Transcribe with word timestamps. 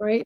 Great. 0.00 0.24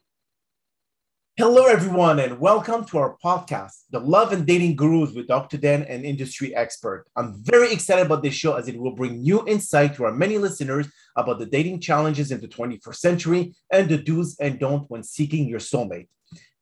Hello, 1.36 1.66
everyone, 1.66 2.20
and 2.20 2.38
welcome 2.38 2.84
to 2.84 2.98
our 2.98 3.16
podcast, 3.24 3.86
The 3.90 3.98
Love 3.98 4.32
and 4.32 4.46
Dating 4.46 4.76
Gurus 4.76 5.12
with 5.16 5.26
Dr. 5.26 5.56
Dan, 5.56 5.82
an 5.82 6.04
industry 6.04 6.54
expert. 6.54 7.06
I'm 7.16 7.42
very 7.42 7.72
excited 7.72 8.06
about 8.06 8.22
this 8.22 8.34
show 8.34 8.54
as 8.54 8.68
it 8.68 8.78
will 8.78 8.94
bring 8.94 9.20
new 9.20 9.44
insight 9.48 9.96
to 9.96 10.04
our 10.04 10.12
many 10.12 10.38
listeners 10.38 10.86
about 11.16 11.40
the 11.40 11.46
dating 11.46 11.80
challenges 11.80 12.30
in 12.30 12.40
the 12.40 12.46
21st 12.46 12.94
century 12.94 13.52
and 13.72 13.88
the 13.88 13.98
do's 13.98 14.36
and 14.38 14.60
don'ts 14.60 14.88
when 14.90 15.02
seeking 15.02 15.48
your 15.48 15.58
soulmate. 15.58 16.06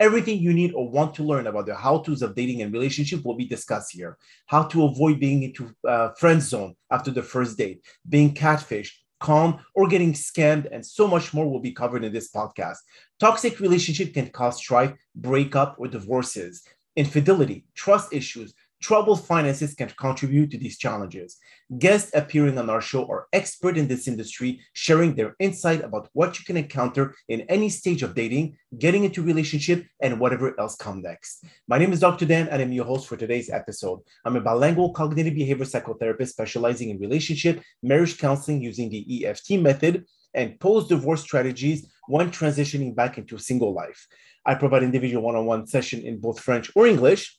Everything 0.01 0.39
you 0.39 0.55
need 0.55 0.73
or 0.73 0.89
want 0.89 1.15
to 1.17 1.23
learn 1.23 1.49
about 1.49 1.67
the 1.67 1.75
how-tos 1.75 2.23
of 2.23 2.35
dating 2.35 2.63
and 2.63 2.73
relationship 2.73 3.27
will 3.27 3.37
be 3.37 3.45
discussed 3.45 3.93
here. 3.93 4.17
How 4.47 4.63
to 4.69 4.85
avoid 4.85 5.21
being 5.21 5.43
into 5.43 5.71
uh, 5.87 6.15
friend 6.15 6.41
zone 6.41 6.77
after 6.91 7.11
the 7.11 7.23
first 7.23 7.59
date, 7.59 7.85
being 8.09 8.33
catfished, 8.33 8.95
calm, 9.23 9.61
or 9.75 9.89
getting 9.89 10.13
scammed, 10.13 10.69
and 10.73 10.85
so 10.85 11.07
much 11.07 11.33
more 11.33 11.49
will 11.49 11.61
be 11.61 11.73
covered 11.73 12.05
in 12.05 12.13
this 12.13 12.31
podcast. 12.31 12.79
Toxic 13.21 13.61
relationship 13.61 14.13
can 14.13 14.29
cause 14.29 14.57
strife, 14.59 14.93
breakup, 15.15 15.77
or 15.79 15.89
divorces. 15.89 16.63
Infidelity, 16.97 17.65
trust 17.75 18.13
issues, 18.13 18.53
troubled 18.83 19.25
finances 19.25 19.75
can 19.75 19.89
contribute 19.97 20.51
to 20.51 20.59
these 20.59 20.77
challenges. 20.77 21.39
Guests 21.79 22.11
appearing 22.15 22.59
on 22.59 22.69
our 22.69 22.81
show 22.81 23.07
are 23.09 23.29
expert 23.33 23.79
in 23.79 23.89
this 23.89 24.09
industry, 24.09 24.61
sharing 24.75 25.15
their 25.15 25.35
insight 25.39 25.83
about 25.83 26.09
what 26.13 26.39
you 26.39 26.45
can 26.45 26.57
encounter 26.57 27.15
in 27.29 27.43
any 27.43 27.69
stage 27.69 28.03
of 28.03 28.15
dating, 28.15 28.57
getting 28.79 29.05
into 29.05 29.23
relationship, 29.23 29.87
and 30.01 30.19
whatever 30.19 30.59
else 30.61 30.77
comes 30.77 31.05
next. 31.05 31.45
My 31.69 31.79
name 31.79 31.93
is 31.93 32.01
Dr. 32.01 32.27
Dan, 32.27 32.49
and 32.49 32.61
I'm 32.61 32.73
your 32.73 32.85
host 32.85 33.09
for 33.09 33.17
today's 33.17 33.49
episode. 33.49 34.01
I'm 34.25 34.37
a 34.37 34.41
bilingual 34.41 34.93
cognitive 34.93 35.35
behavior 35.35 35.65
psychotherapist 35.65 36.29
specializing 36.29 36.91
in 36.91 36.99
relationship, 36.99 37.63
marriage 37.83 38.19
counseling 38.19 38.61
using 38.61 38.91
the 38.91 39.27
EFT 39.27 39.53
method, 39.53 40.05
and 40.35 40.59
post-divorce 40.59 41.23
strategies 41.23 41.87
when 42.09 42.31
transitioning 42.31 42.95
back 42.95 43.17
into 43.17 43.39
single 43.39 43.73
life. 43.73 44.07
I 44.45 44.55
provide 44.57 44.83
individual 44.83 45.23
one-on-one 45.23 45.69
session 45.69 46.01
in 46.03 46.19
both 46.19 46.41
French 46.41 46.71
or 46.75 46.87
English 46.87 47.39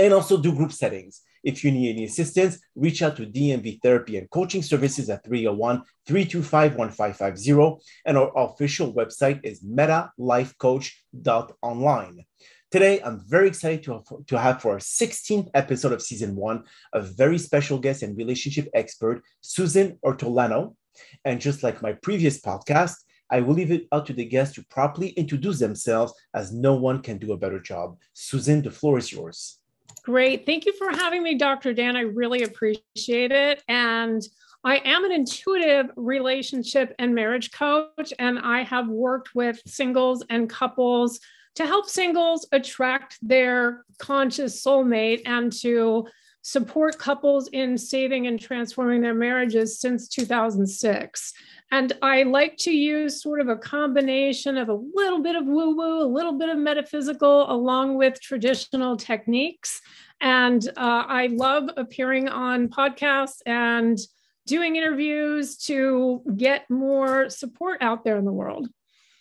and 0.00 0.12
also 0.14 0.40
do 0.40 0.54
group 0.54 0.72
settings. 0.72 1.20
If 1.44 1.62
you 1.62 1.70
need 1.70 1.94
any 1.94 2.04
assistance, 2.04 2.58
reach 2.74 3.02
out 3.02 3.16
to 3.16 3.26
DMV 3.26 3.82
Therapy 3.82 4.16
and 4.16 4.30
Coaching 4.30 4.62
Services 4.62 5.10
at 5.10 5.22
301 5.24 5.82
325 6.06 6.76
1550. 6.76 7.84
And 8.06 8.16
our 8.16 8.32
official 8.36 8.94
website 8.94 9.40
is 9.44 9.62
metalifecoach.online. 9.62 12.24
Today, 12.70 13.02
I'm 13.02 13.20
very 13.26 13.48
excited 13.48 13.82
to 13.84 13.94
have, 13.94 14.04
to 14.26 14.38
have 14.38 14.62
for 14.62 14.72
our 14.72 14.78
16th 14.78 15.50
episode 15.54 15.92
of 15.92 16.02
season 16.02 16.36
one 16.36 16.64
a 16.94 17.02
very 17.02 17.38
special 17.38 17.78
guest 17.78 18.02
and 18.02 18.16
relationship 18.16 18.68
expert, 18.74 19.22
Susan 19.40 19.98
Ortolano. 20.04 20.76
And 21.24 21.40
just 21.40 21.62
like 21.62 21.80
my 21.82 21.94
previous 21.94 22.40
podcast, 22.40 22.94
I 23.30 23.40
will 23.40 23.54
leave 23.54 23.70
it 23.70 23.86
up 23.92 24.06
to 24.06 24.12
the 24.12 24.24
guests 24.24 24.54
to 24.56 24.64
properly 24.66 25.10
introduce 25.10 25.58
themselves 25.58 26.12
as 26.34 26.52
no 26.52 26.74
one 26.74 27.02
can 27.02 27.18
do 27.18 27.32
a 27.32 27.36
better 27.36 27.60
job. 27.60 27.96
Susan, 28.12 28.62
the 28.62 28.70
floor 28.70 28.98
is 28.98 29.12
yours. 29.12 29.59
Great. 30.02 30.46
Thank 30.46 30.66
you 30.66 30.72
for 30.72 30.90
having 30.90 31.22
me, 31.22 31.36
Dr. 31.36 31.74
Dan. 31.74 31.96
I 31.96 32.00
really 32.00 32.42
appreciate 32.42 33.32
it. 33.32 33.62
And 33.68 34.22
I 34.64 34.76
am 34.84 35.04
an 35.04 35.12
intuitive 35.12 35.90
relationship 35.96 36.94
and 36.98 37.14
marriage 37.14 37.50
coach, 37.50 38.12
and 38.18 38.38
I 38.38 38.62
have 38.62 38.88
worked 38.88 39.34
with 39.34 39.60
singles 39.66 40.22
and 40.28 40.50
couples 40.50 41.20
to 41.54 41.66
help 41.66 41.88
singles 41.88 42.46
attract 42.52 43.18
their 43.22 43.84
conscious 43.98 44.62
soulmate 44.62 45.22
and 45.26 45.52
to 45.60 46.06
support 46.42 46.98
couples 46.98 47.48
in 47.48 47.76
saving 47.76 48.26
and 48.26 48.40
transforming 48.40 49.00
their 49.00 49.14
marriages 49.14 49.78
since 49.78 50.08
2006. 50.08 51.32
And 51.72 51.92
I 52.02 52.24
like 52.24 52.56
to 52.58 52.72
use 52.72 53.22
sort 53.22 53.40
of 53.40 53.48
a 53.48 53.56
combination 53.56 54.56
of 54.56 54.68
a 54.68 54.80
little 54.94 55.22
bit 55.22 55.36
of 55.36 55.46
woo 55.46 55.76
woo, 55.76 56.02
a 56.02 56.04
little 56.04 56.38
bit 56.38 56.48
of 56.48 56.58
metaphysical, 56.58 57.50
along 57.50 57.96
with 57.96 58.20
traditional 58.20 58.96
techniques. 58.96 59.80
And 60.20 60.66
uh, 60.76 61.04
I 61.06 61.28
love 61.28 61.70
appearing 61.76 62.28
on 62.28 62.68
podcasts 62.68 63.40
and 63.46 63.98
doing 64.46 64.76
interviews 64.76 65.56
to 65.58 66.22
get 66.36 66.68
more 66.68 67.30
support 67.30 67.82
out 67.82 68.04
there 68.04 68.18
in 68.18 68.24
the 68.24 68.32
world. 68.32 68.68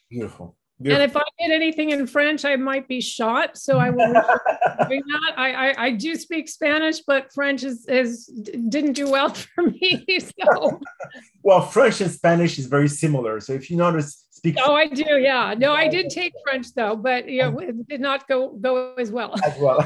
Beautiful. 0.09 0.57
And 0.85 1.03
if 1.03 1.17
I 1.17 1.23
did 1.39 1.51
anything 1.51 1.89
in 1.89 2.07
French, 2.07 2.45
I 2.45 2.55
might 2.55 2.87
be 2.87 3.01
shot. 3.01 3.57
So 3.57 3.77
I 3.77 3.89
will 3.89 4.13
doing 4.87 5.03
that. 5.07 5.33
I, 5.35 5.51
I, 5.51 5.85
I 5.85 5.91
do 5.91 6.15
speak 6.15 6.47
Spanish, 6.47 7.01
but 7.01 7.33
French 7.33 7.63
is, 7.63 7.85
is 7.87 8.27
didn't 8.69 8.93
do 8.93 9.11
well 9.11 9.29
for 9.55 9.63
me. 9.63 10.05
So 10.19 10.79
well, 11.43 11.61
French 11.61 11.99
and 11.99 12.09
Spanish 12.09 12.57
is 12.57 12.67
very 12.67 12.87
similar. 12.87 13.41
So 13.41 13.53
if 13.53 13.69
you 13.69 13.75
notice 13.75 14.25
speak 14.31 14.55
Oh, 14.63 14.73
I 14.73 14.87
do, 14.87 15.17
yeah. 15.17 15.53
No, 15.57 15.73
I 15.73 15.89
did 15.89 16.09
take 16.09 16.33
French 16.45 16.73
though, 16.73 16.95
but 16.95 17.27
you 17.27 17.41
know, 17.41 17.59
it 17.59 17.87
did 17.89 17.99
not 17.99 18.27
go 18.29 18.49
go 18.49 18.93
as 18.93 19.11
well. 19.11 19.35
As 19.43 19.57
well. 19.59 19.85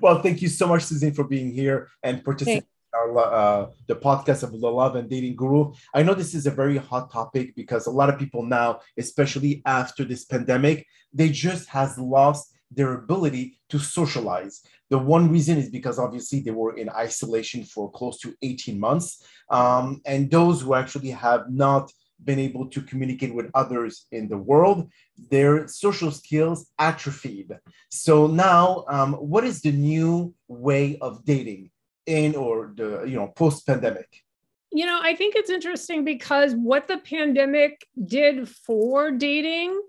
well, 0.00 0.22
thank 0.22 0.42
you 0.42 0.48
so 0.48 0.68
much, 0.68 0.84
Susan, 0.84 1.12
for 1.12 1.24
being 1.24 1.50
here 1.50 1.88
and 2.04 2.24
participating 2.24 2.66
our, 2.98 3.18
uh, 3.18 3.66
the 3.86 3.96
podcast 3.96 4.42
of 4.42 4.50
the 4.52 4.70
love 4.80 4.96
and 4.96 5.08
dating 5.08 5.36
guru 5.36 5.72
i 5.94 6.02
know 6.02 6.14
this 6.14 6.34
is 6.34 6.46
a 6.46 6.50
very 6.50 6.76
hot 6.76 7.10
topic 7.10 7.54
because 7.54 7.86
a 7.86 7.90
lot 7.90 8.08
of 8.08 8.18
people 8.18 8.42
now 8.42 8.80
especially 8.96 9.62
after 9.66 10.04
this 10.04 10.24
pandemic 10.24 10.86
they 11.12 11.28
just 11.28 11.68
has 11.68 11.98
lost 11.98 12.54
their 12.70 12.94
ability 12.94 13.58
to 13.68 13.78
socialize 13.78 14.62
the 14.90 14.98
one 14.98 15.30
reason 15.30 15.58
is 15.58 15.70
because 15.70 15.98
obviously 15.98 16.40
they 16.40 16.50
were 16.50 16.76
in 16.76 16.88
isolation 16.90 17.64
for 17.64 17.90
close 17.90 18.18
to 18.20 18.34
18 18.42 18.78
months 18.78 19.24
um, 19.50 20.00
and 20.04 20.30
those 20.30 20.62
who 20.62 20.74
actually 20.74 21.10
have 21.10 21.50
not 21.50 21.90
been 22.24 22.38
able 22.38 22.66
to 22.68 22.82
communicate 22.82 23.34
with 23.34 23.50
others 23.54 24.06
in 24.12 24.28
the 24.28 24.36
world, 24.36 24.90
their 25.30 25.68
social 25.68 26.10
skills 26.10 26.70
atrophied. 26.78 27.50
So 27.90 28.26
now, 28.26 28.84
um, 28.88 29.14
what 29.14 29.44
is 29.44 29.60
the 29.60 29.72
new 29.72 30.34
way 30.48 30.98
of 31.00 31.24
dating? 31.24 31.70
In 32.08 32.34
or 32.34 32.72
the 32.74 33.04
you 33.04 33.16
know 33.16 33.28
post 33.28 33.66
pandemic 33.66 34.24
you 34.72 34.86
know 34.86 34.98
i 35.02 35.14
think 35.14 35.34
it's 35.36 35.50
interesting 35.50 36.04
because 36.04 36.54
what 36.54 36.88
the 36.88 36.98
pandemic 36.98 37.86
did 38.06 38.48
for 38.48 39.10
dating 39.10 39.80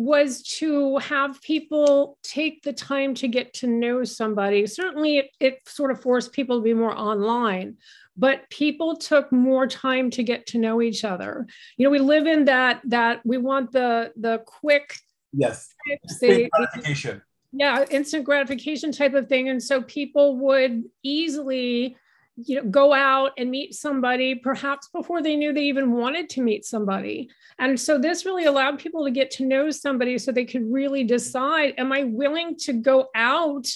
was 0.00 0.42
to 0.42 0.96
have 0.98 1.42
people 1.42 2.18
take 2.22 2.62
the 2.62 2.72
time 2.72 3.14
to 3.14 3.26
get 3.26 3.52
to 3.52 3.66
know 3.66 4.04
somebody. 4.04 4.64
Certainly 4.64 5.18
it, 5.18 5.30
it 5.40 5.58
sort 5.66 5.90
of 5.90 6.00
forced 6.00 6.32
people 6.32 6.58
to 6.58 6.62
be 6.62 6.72
more 6.72 6.96
online 6.96 7.76
but 8.18 8.50
people 8.50 8.96
took 8.96 9.30
more 9.30 9.66
time 9.68 10.10
to 10.10 10.24
get 10.24 10.44
to 10.46 10.58
know 10.58 10.82
each 10.82 11.04
other. 11.04 11.46
You 11.76 11.84
know 11.84 11.90
we 11.90 12.00
live 12.00 12.26
in 12.26 12.46
that 12.46 12.82
that 12.86 13.20
we 13.24 13.38
want 13.38 13.70
the 13.72 14.12
the 14.16 14.42
quick 14.44 14.96
yes. 15.32 15.72
Gratification 16.20 17.22
yeah 17.52 17.84
instant 17.90 18.24
gratification 18.24 18.92
type 18.92 19.14
of 19.14 19.28
thing. 19.28 19.48
And 19.48 19.62
so 19.62 19.82
people 19.82 20.36
would 20.38 20.84
easily 21.02 21.96
you 22.36 22.56
know 22.56 22.70
go 22.70 22.92
out 22.92 23.32
and 23.36 23.50
meet 23.50 23.74
somebody 23.74 24.34
perhaps 24.36 24.88
before 24.88 25.22
they 25.22 25.34
knew 25.34 25.52
they 25.52 25.64
even 25.64 25.92
wanted 25.92 26.28
to 26.30 26.42
meet 26.42 26.64
somebody. 26.64 27.28
And 27.58 27.78
so 27.78 27.98
this 27.98 28.24
really 28.24 28.44
allowed 28.44 28.78
people 28.78 29.04
to 29.04 29.10
get 29.10 29.30
to 29.32 29.46
know 29.46 29.70
somebody 29.70 30.18
so 30.18 30.30
they 30.30 30.44
could 30.44 30.70
really 30.70 31.04
decide 31.04 31.74
am 31.78 31.92
i 31.92 32.04
willing 32.04 32.56
to 32.58 32.72
go 32.72 33.08
out 33.14 33.66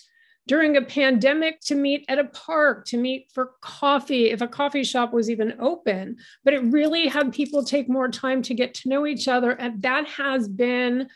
during 0.49 0.77
a 0.77 0.83
pandemic 0.83 1.61
to 1.61 1.75
meet 1.75 2.05
at 2.09 2.19
a 2.19 2.25
park 2.25 2.85
to 2.85 2.97
meet 2.97 3.31
for 3.33 3.53
coffee 3.61 4.31
if 4.31 4.41
a 4.41 4.49
coffee 4.49 4.85
shop 4.85 5.13
was 5.13 5.31
even 5.31 5.55
open? 5.61 6.17
But 6.45 6.55
it 6.55 6.65
really 6.65 7.09
had 7.09 7.33
people 7.33 7.65
take 7.65 7.89
more 7.89 8.09
time 8.09 8.43
to 8.43 8.55
get 8.55 8.75
to 8.75 8.89
know 8.89 9.07
each 9.07 9.29
other. 9.29 9.53
And 9.53 9.83
that 9.83 10.07
has 10.09 10.49
been 10.49 11.09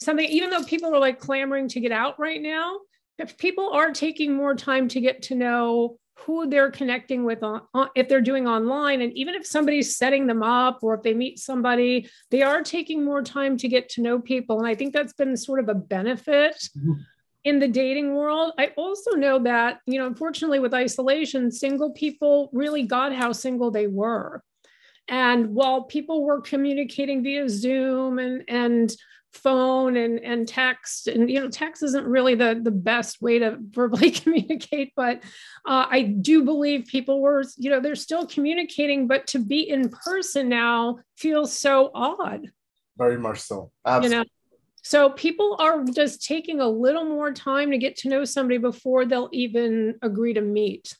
something, 0.00 0.26
even 0.26 0.50
though 0.50 0.64
people 0.64 0.94
are 0.94 1.00
like 1.00 1.18
clamoring 1.18 1.68
to 1.68 1.80
get 1.80 1.92
out 1.92 2.18
right 2.18 2.40
now, 2.40 2.78
if 3.18 3.36
people 3.38 3.70
are 3.72 3.92
taking 3.92 4.34
more 4.34 4.54
time 4.54 4.88
to 4.88 5.00
get 5.00 5.22
to 5.22 5.34
know 5.34 5.98
who 6.18 6.48
they're 6.48 6.70
connecting 6.70 7.24
with 7.24 7.42
on, 7.42 7.62
if 7.94 8.08
they're 8.08 8.20
doing 8.20 8.46
online 8.46 9.02
and 9.02 9.12
even 9.16 9.34
if 9.34 9.46
somebody's 9.46 9.96
setting 9.96 10.26
them 10.26 10.42
up 10.42 10.78
or 10.82 10.94
if 10.94 11.02
they 11.02 11.12
meet 11.12 11.38
somebody 11.38 12.08
they 12.30 12.42
are 12.42 12.62
taking 12.62 13.04
more 13.04 13.22
time 13.22 13.56
to 13.56 13.68
get 13.68 13.88
to 13.88 14.00
know 14.00 14.18
people. 14.20 14.58
And 14.58 14.66
i 14.66 14.74
think 14.74 14.92
that's 14.92 15.12
been 15.12 15.36
sort 15.36 15.58
of 15.60 15.68
a 15.68 15.74
benefit 15.74 16.56
mm-hmm. 16.78 16.92
in 17.44 17.58
the 17.58 17.68
dating 17.68 18.14
world. 18.14 18.52
I 18.58 18.72
also 18.76 19.12
know 19.12 19.38
that 19.40 19.80
you 19.86 19.98
know 19.98 20.06
unfortunately 20.06 20.60
with 20.60 20.74
isolation 20.74 21.50
single 21.50 21.90
people 21.90 22.48
really 22.52 22.84
got 22.84 23.12
how 23.12 23.32
single 23.32 23.70
they 23.70 23.86
were. 23.86 24.42
And 25.08 25.48
while 25.50 25.82
people 25.82 26.24
were 26.24 26.40
communicating 26.40 27.22
via 27.22 27.48
zoom 27.48 28.18
and 28.18 28.44
and 28.48 28.94
phone 29.34 29.96
and, 29.96 30.20
and 30.20 30.46
text. 30.48 31.08
And 31.08 31.30
you 31.30 31.40
know 31.40 31.48
text 31.48 31.82
isn't 31.82 32.06
really 32.06 32.34
the, 32.34 32.60
the 32.62 32.70
best 32.70 33.20
way 33.20 33.38
to 33.38 33.58
verbally 33.70 34.10
communicate 34.22 34.92
but 34.96 35.22
uh, 35.66 35.86
i 35.90 36.02
do 36.02 36.44
believe 36.44 36.86
people 36.86 37.20
were 37.20 37.42
you 37.56 37.70
know 37.70 37.80
they're 37.80 37.94
still 37.94 38.26
communicating 38.26 39.06
but 39.06 39.26
to 39.28 39.38
be 39.38 39.68
in 39.68 39.88
person 39.88 40.48
now 40.48 40.98
feels 41.16 41.52
so 41.52 41.90
odd. 41.94 42.50
Very 42.96 43.18
much 43.18 43.40
so. 43.40 43.70
Absolutely. 43.86 44.16
you 44.16 44.22
know? 44.22 44.28
So 44.82 45.10
people 45.10 45.56
are 45.58 45.84
just 45.84 46.24
taking 46.24 46.60
a 46.60 46.68
little 46.68 47.04
more 47.04 47.32
time 47.32 47.70
to 47.70 47.78
get 47.78 47.96
to 47.98 48.08
know 48.08 48.24
somebody 48.24 48.58
before 48.58 49.06
they'll 49.06 49.30
even 49.32 49.94
agree 50.02 50.34
to 50.34 50.42
meet. 50.42 50.94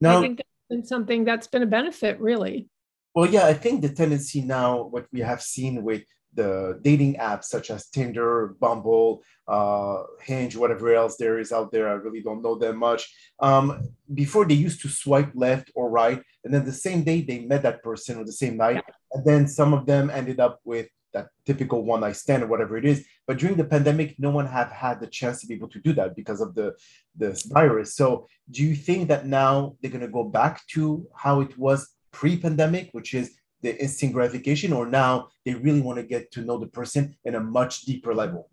Now, 0.00 0.18
i 0.18 0.20
think 0.20 0.38
that's 0.38 0.68
been 0.68 0.84
something 0.84 1.24
that's 1.24 1.46
been 1.46 1.62
a 1.62 1.66
benefit 1.66 2.20
really. 2.20 2.68
Well 3.14 3.26
yeah 3.26 3.46
i 3.46 3.54
think 3.54 3.82
the 3.82 3.88
tendency 3.88 4.40
now 4.42 4.84
what 4.84 5.06
we 5.12 5.20
have 5.20 5.42
seen 5.42 5.82
with 5.82 6.04
the 6.34 6.78
dating 6.82 7.14
apps 7.16 7.44
such 7.44 7.70
as 7.70 7.88
Tinder, 7.88 8.54
Bumble, 8.60 9.22
uh, 9.48 10.02
Hinge, 10.22 10.56
whatever 10.56 10.94
else 10.94 11.16
there 11.16 11.38
is 11.38 11.52
out 11.52 11.72
there. 11.72 11.88
I 11.88 11.94
really 11.94 12.22
don't 12.22 12.42
know 12.42 12.56
that 12.58 12.74
much. 12.74 13.12
Um, 13.40 13.88
before 14.14 14.44
they 14.44 14.54
used 14.54 14.80
to 14.82 14.88
swipe 14.88 15.32
left 15.34 15.70
or 15.74 15.90
right, 15.90 16.22
and 16.44 16.54
then 16.54 16.64
the 16.64 16.72
same 16.72 17.02
day 17.02 17.22
they 17.22 17.40
met 17.40 17.62
that 17.62 17.82
person 17.82 18.18
or 18.18 18.24
the 18.24 18.32
same 18.32 18.56
night, 18.56 18.82
and 19.12 19.24
then 19.24 19.48
some 19.48 19.74
of 19.74 19.86
them 19.86 20.10
ended 20.10 20.40
up 20.40 20.60
with 20.64 20.88
that 21.12 21.28
typical 21.44 21.84
one 21.84 22.00
night 22.00 22.16
stand 22.16 22.42
or 22.42 22.46
whatever 22.46 22.76
it 22.76 22.84
is. 22.84 23.04
But 23.26 23.38
during 23.38 23.56
the 23.56 23.64
pandemic, 23.64 24.14
no 24.18 24.30
one 24.30 24.46
have 24.46 24.70
had 24.70 25.00
the 25.00 25.06
chance 25.06 25.40
to 25.40 25.46
be 25.46 25.54
able 25.54 25.68
to 25.70 25.80
do 25.80 25.92
that 25.94 26.14
because 26.14 26.40
of 26.40 26.54
the 26.54 26.74
this 27.16 27.42
virus. 27.42 27.96
So, 27.96 28.28
do 28.50 28.62
you 28.64 28.74
think 28.74 29.08
that 29.08 29.26
now 29.26 29.76
they're 29.80 29.90
going 29.90 30.00
to 30.02 30.08
go 30.08 30.24
back 30.24 30.64
to 30.74 31.06
how 31.14 31.40
it 31.40 31.56
was 31.58 31.88
pre-pandemic, 32.12 32.90
which 32.92 33.14
is 33.14 33.36
the 33.62 33.80
instant 33.80 34.12
gratification, 34.12 34.72
or 34.72 34.86
now 34.86 35.28
they 35.44 35.54
really 35.54 35.80
want 35.80 35.98
to 35.98 36.02
get 36.02 36.30
to 36.32 36.42
know 36.42 36.58
the 36.58 36.66
person 36.66 37.16
in 37.24 37.34
a 37.34 37.40
much 37.40 37.82
deeper 37.82 38.14
level? 38.14 38.48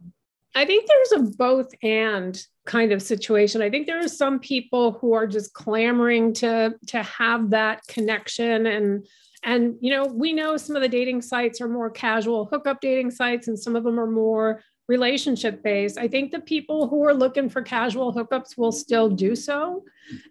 I 0.56 0.65
think 0.65 0.88
there's 0.88 1.21
a 1.21 1.31
both 1.38 1.69
and 1.83 2.42
kind 2.65 2.92
of 2.92 3.01
situation. 3.01 3.62
I 3.62 3.69
think 3.69 3.86
there 3.86 4.04
are 4.04 4.07
some 4.07 4.39
people 4.39 4.94
who 4.94 5.13
are 5.13 5.27
just 5.27 5.54
clamoring 5.54 6.33
to 6.33 6.75
to 6.88 7.04
have 7.04 7.51
that 7.51 7.86
connection 7.88 8.65
and 8.65 9.06
and 9.44 9.75
you 9.81 9.92
know 9.92 10.06
we 10.06 10.33
know 10.33 10.57
some 10.57 10.75
of 10.75 10.81
the 10.81 10.89
dating 10.89 11.21
sites 11.21 11.62
are 11.62 11.69
more 11.69 11.92
casual 11.92 12.45
hookup 12.45 12.81
dating 12.81 13.12
sites 13.12 13.48
and 13.48 13.57
some 13.57 13.75
of 13.75 13.83
them 13.83 14.00
are 14.00 14.09
more 14.09 14.63
relationship 14.88 15.62
based. 15.63 15.98
I 15.98 16.07
think 16.07 16.31
the 16.31 16.39
people 16.39 16.88
who 16.88 17.06
are 17.06 17.13
looking 17.13 17.50
for 17.50 17.62
casual 17.62 18.13
hookups 18.13 18.57
will 18.57 18.71
still 18.71 19.09
do 19.09 19.36
so 19.36 19.83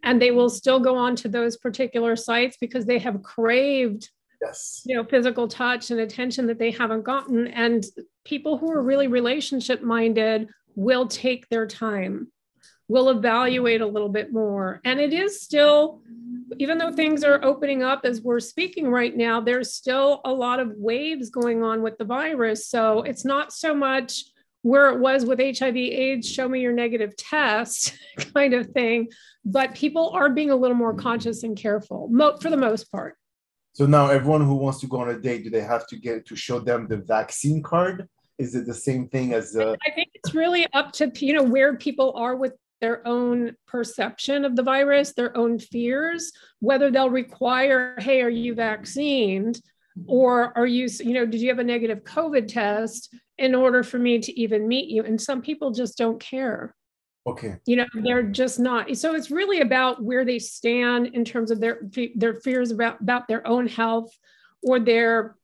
and 0.03 0.21
they 0.21 0.31
will 0.31 0.51
still 0.51 0.81
go 0.81 0.97
on 0.97 1.15
to 1.17 1.29
those 1.29 1.57
particular 1.57 2.17
sites 2.17 2.57
because 2.61 2.87
they 2.87 2.99
have 2.99 3.23
craved 3.23 4.11
yes. 4.41 4.83
you 4.85 4.97
know 4.97 5.05
physical 5.05 5.49
touch 5.49 5.91
and 5.91 6.01
attention 6.01 6.47
that 6.47 6.59
they 6.59 6.71
haven't 6.71 7.03
gotten. 7.03 7.47
And 7.49 7.85
people 8.25 8.59
who 8.59 8.71
are 8.71 8.83
really 8.83 9.07
relationship 9.07 9.83
minded 9.83 10.49
will 10.75 11.07
take 11.07 11.49
their 11.49 11.67
time 11.67 12.31
will 12.89 13.09
evaluate 13.11 13.81
a 13.81 13.87
little 13.87 14.09
bit 14.09 14.33
more. 14.33 14.81
And 14.85 15.01
it 15.01 15.13
is 15.13 15.41
still 15.41 16.03
even 16.59 16.79
though 16.79 16.93
things 16.93 17.25
are 17.25 17.45
opening 17.45 17.83
up 17.83 18.03
as 18.05 18.23
we're 18.23 18.39
speaking 18.39 18.89
right 18.89 19.17
now 19.17 19.41
there's 19.41 19.73
still 19.73 20.21
a 20.25 20.33
lot 20.33 20.61
of 20.61 20.73
waves 20.77 21.31
going 21.31 21.63
on 21.63 21.83
with 21.83 21.99
the 21.99 22.05
virus. 22.05 22.69
So 22.69 23.03
it's 23.03 23.25
not 23.25 23.53
so 23.53 23.75
much 23.75 24.23
where 24.63 24.91
it 24.91 24.99
was 24.99 25.25
with 25.25 25.39
hiv 25.39 25.77
aids 25.77 26.29
show 26.29 26.49
me 26.49 26.61
your 26.61 26.73
negative 26.73 27.17
test 27.17 27.97
kind 28.35 28.53
of 28.53 28.67
thing 28.71 29.09
but 29.45 29.77
people 29.77 30.11
are 30.11 30.29
being 30.29 30.51
a 30.51 30.57
little 30.57 30.77
more 30.77 30.93
conscious 30.93 31.45
and 31.45 31.57
careful 31.57 32.11
for 32.41 32.51
the 32.51 32.57
most 32.57 32.91
part 32.91 33.17
so 33.77 33.85
now 33.85 34.09
everyone 34.09 34.41
who 34.41 34.55
wants 34.55 34.81
to 34.81 34.87
go 34.87 35.01
on 35.01 35.11
a 35.11 35.21
date, 35.21 35.45
do 35.45 35.51
they 35.51 35.61
have 35.61 35.87
to 35.89 35.99
get 35.99 36.25
to 36.29 36.35
show 36.35 36.59
them 36.59 36.89
the 36.89 36.97
vaccine 36.97 37.63
card? 37.63 38.09
Is 38.39 38.55
it 38.55 38.65
the 38.65 38.73
same 38.73 39.07
thing 39.07 39.35
as? 39.35 39.55
Uh... 39.55 39.77
I 39.87 39.91
think 39.91 40.09
it's 40.15 40.33
really 40.35 40.67
up 40.73 40.93
to 40.93 41.13
you 41.21 41.35
know 41.35 41.43
where 41.43 41.77
people 41.77 42.15
are 42.17 42.37
with 42.37 42.55
their 42.81 43.07
own 43.07 43.55
perception 43.67 44.47
of 44.47 44.57
the 44.57 44.63
virus, 44.63 45.13
their 45.13 45.37
own 45.37 45.59
fears, 45.59 46.33
whether 46.61 46.91
they'll 46.91 47.11
require, 47.11 47.95
hey, 47.99 48.23
are 48.23 48.31
you 48.31 48.55
vaccinated? 48.55 49.61
Or 50.07 50.57
are 50.57 50.67
you, 50.67 50.89
you 51.01 51.13
know, 51.13 51.27
did 51.27 51.43
you 51.43 51.51
have 51.51 51.59
a 51.59 51.65
negative 51.65 52.03
COVID 52.03 52.49
test 52.49 53.15
in 53.37 53.55
order 53.55 53.83
for 53.83 53.99
me 53.99 54.21
to 54.21 54.41
even 54.41 54.67
meet 54.67 54.89
you? 54.89 55.03
And 55.05 55.21
some 55.21 55.43
people 55.43 55.71
just 55.71 55.99
don't 55.99 56.19
care. 56.19 56.75
Okay. 57.27 57.57
You 57.67 57.77
know, 57.77 57.87
they're 57.93 58.23
just 58.23 58.61
not. 58.61 58.97
So 58.97 59.15
it's 59.15 59.31
really 59.31 59.61
about 59.61 60.03
where 60.03 60.25
they 60.25 60.39
stand 60.39 61.09
in 61.09 61.25
terms 61.25 61.51
of 61.51 61.61
their 61.61 61.81
their 62.15 62.35
fears 62.35 62.71
about 62.71 63.01
about 63.01 63.27
their 63.27 63.47
own 63.47 63.67
health 63.67 64.17
or 64.63 64.79
their 64.79 65.37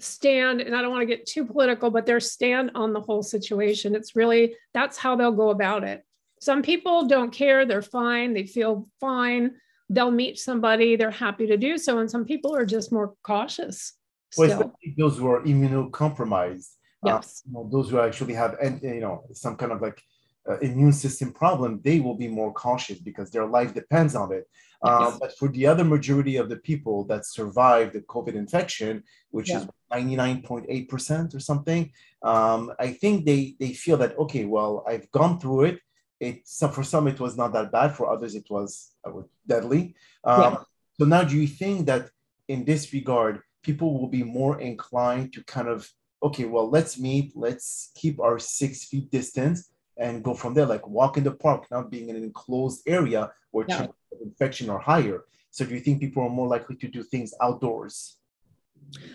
stand 0.00 0.60
and 0.60 0.74
I 0.74 0.80
don't 0.80 0.92
want 0.92 1.02
to 1.02 1.06
get 1.06 1.26
too 1.26 1.44
political 1.44 1.90
but 1.90 2.06
their 2.06 2.20
stand 2.20 2.70
on 2.74 2.92
the 2.92 3.00
whole 3.00 3.22
situation. 3.22 3.94
It's 3.94 4.16
really 4.16 4.54
that's 4.72 4.96
how 4.96 5.16
they'll 5.16 5.32
go 5.32 5.50
about 5.50 5.84
it. 5.84 6.02
Some 6.40 6.62
people 6.62 7.06
don't 7.06 7.32
care, 7.32 7.66
they're 7.66 7.82
fine, 7.82 8.32
they 8.32 8.46
feel 8.46 8.88
fine. 9.00 9.56
They'll 9.90 10.10
meet 10.10 10.38
somebody, 10.38 10.96
they're 10.96 11.10
happy 11.10 11.46
to 11.48 11.56
do 11.56 11.78
so 11.78 11.98
and 11.98 12.10
some 12.10 12.24
people 12.24 12.54
are 12.54 12.66
just 12.66 12.92
more 12.92 13.14
cautious. 13.22 13.94
Well, 14.36 14.74
those 14.96 15.18
who 15.18 15.28
are 15.28 15.42
immunocompromised. 15.42 16.68
Uh, 17.04 17.12
yes. 17.14 17.42
Uh, 17.44 17.48
you 17.48 17.52
know, 17.54 17.68
those 17.70 17.90
who 17.90 18.00
actually 18.00 18.34
have 18.34 18.56
you 18.82 19.00
know 19.00 19.24
some 19.32 19.56
kind 19.56 19.72
of 19.72 19.82
like 19.82 20.02
uh, 20.48 20.58
immune 20.58 20.92
system 20.92 21.32
problem, 21.32 21.80
they 21.84 22.00
will 22.00 22.14
be 22.14 22.28
more 22.28 22.52
cautious 22.52 22.98
because 22.98 23.30
their 23.30 23.46
life 23.46 23.74
depends 23.74 24.14
on 24.14 24.32
it. 24.32 24.48
Uh, 24.80 25.08
yes. 25.10 25.18
but 25.20 25.36
for 25.36 25.48
the 25.48 25.66
other 25.66 25.84
majority 25.84 26.36
of 26.36 26.48
the 26.48 26.56
people 26.56 27.04
that 27.04 27.26
survive 27.26 27.92
the 27.92 28.00
COVID 28.02 28.34
infection, 28.34 29.02
which 29.30 29.50
yeah. 29.50 29.58
is 29.58 29.68
99.8% 29.92 31.34
or 31.34 31.40
something, 31.40 31.90
um, 32.22 32.72
I 32.78 32.92
think 32.92 33.26
they, 33.26 33.56
they 33.58 33.72
feel 33.72 33.96
that, 33.98 34.16
okay, 34.18 34.44
well, 34.44 34.84
I've 34.86 35.10
gone 35.10 35.40
through 35.40 35.64
it. 35.64 35.80
It, 36.20 36.48
so 36.48 36.68
for 36.68 36.84
some, 36.84 37.08
it 37.08 37.20
was 37.20 37.36
not 37.36 37.52
that 37.52 37.72
bad. 37.72 37.94
For 37.94 38.10
others, 38.10 38.34
it 38.34 38.46
was 38.48 38.92
uh, 39.04 39.10
deadly. 39.46 39.94
Um, 40.24 40.40
yeah. 40.40 40.56
So 40.98 41.04
now 41.04 41.22
do 41.24 41.36
you 41.36 41.46
think 41.46 41.86
that 41.86 42.10
in 42.48 42.64
this 42.64 42.92
regard, 42.92 43.40
people 43.62 43.98
will 43.98 44.08
be 44.08 44.22
more 44.22 44.60
inclined 44.60 45.32
to 45.34 45.44
kind 45.44 45.68
of, 45.68 45.90
okay, 46.22 46.44
well, 46.44 46.70
let's 46.70 46.98
meet, 46.98 47.32
let's 47.36 47.90
keep 47.94 48.20
our 48.20 48.38
six 48.38 48.84
feet 48.84 49.10
distance 49.10 49.70
and 49.98 50.22
go 50.22 50.34
from 50.34 50.54
there, 50.54 50.66
like 50.66 50.86
walk 50.86 51.16
in 51.16 51.24
the 51.24 51.32
park, 51.32 51.66
not 51.70 51.90
being 51.90 52.08
in 52.08 52.16
an 52.16 52.24
enclosed 52.24 52.82
area 52.86 53.30
where 53.50 53.66
yeah. 53.68 53.78
chances 53.78 53.94
of 54.12 54.18
infection 54.22 54.70
are 54.70 54.78
higher. 54.78 55.24
So 55.50 55.64
do 55.64 55.74
you 55.74 55.80
think 55.80 56.00
people 56.00 56.22
are 56.22 56.30
more 56.30 56.46
likely 56.46 56.76
to 56.76 56.88
do 56.88 57.02
things 57.02 57.34
outdoors? 57.40 58.16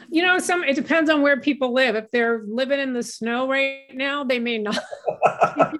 You 0.09 0.23
know, 0.23 0.39
some 0.39 0.63
it 0.63 0.75
depends 0.75 1.09
on 1.09 1.21
where 1.21 1.39
people 1.39 1.73
live. 1.73 1.95
If 1.95 2.11
they're 2.11 2.43
living 2.45 2.79
in 2.79 2.93
the 2.93 3.01
snow 3.01 3.49
right 3.49 3.93
now, 3.93 4.23
they 4.23 4.39
may 4.39 4.57
not. 4.57 4.77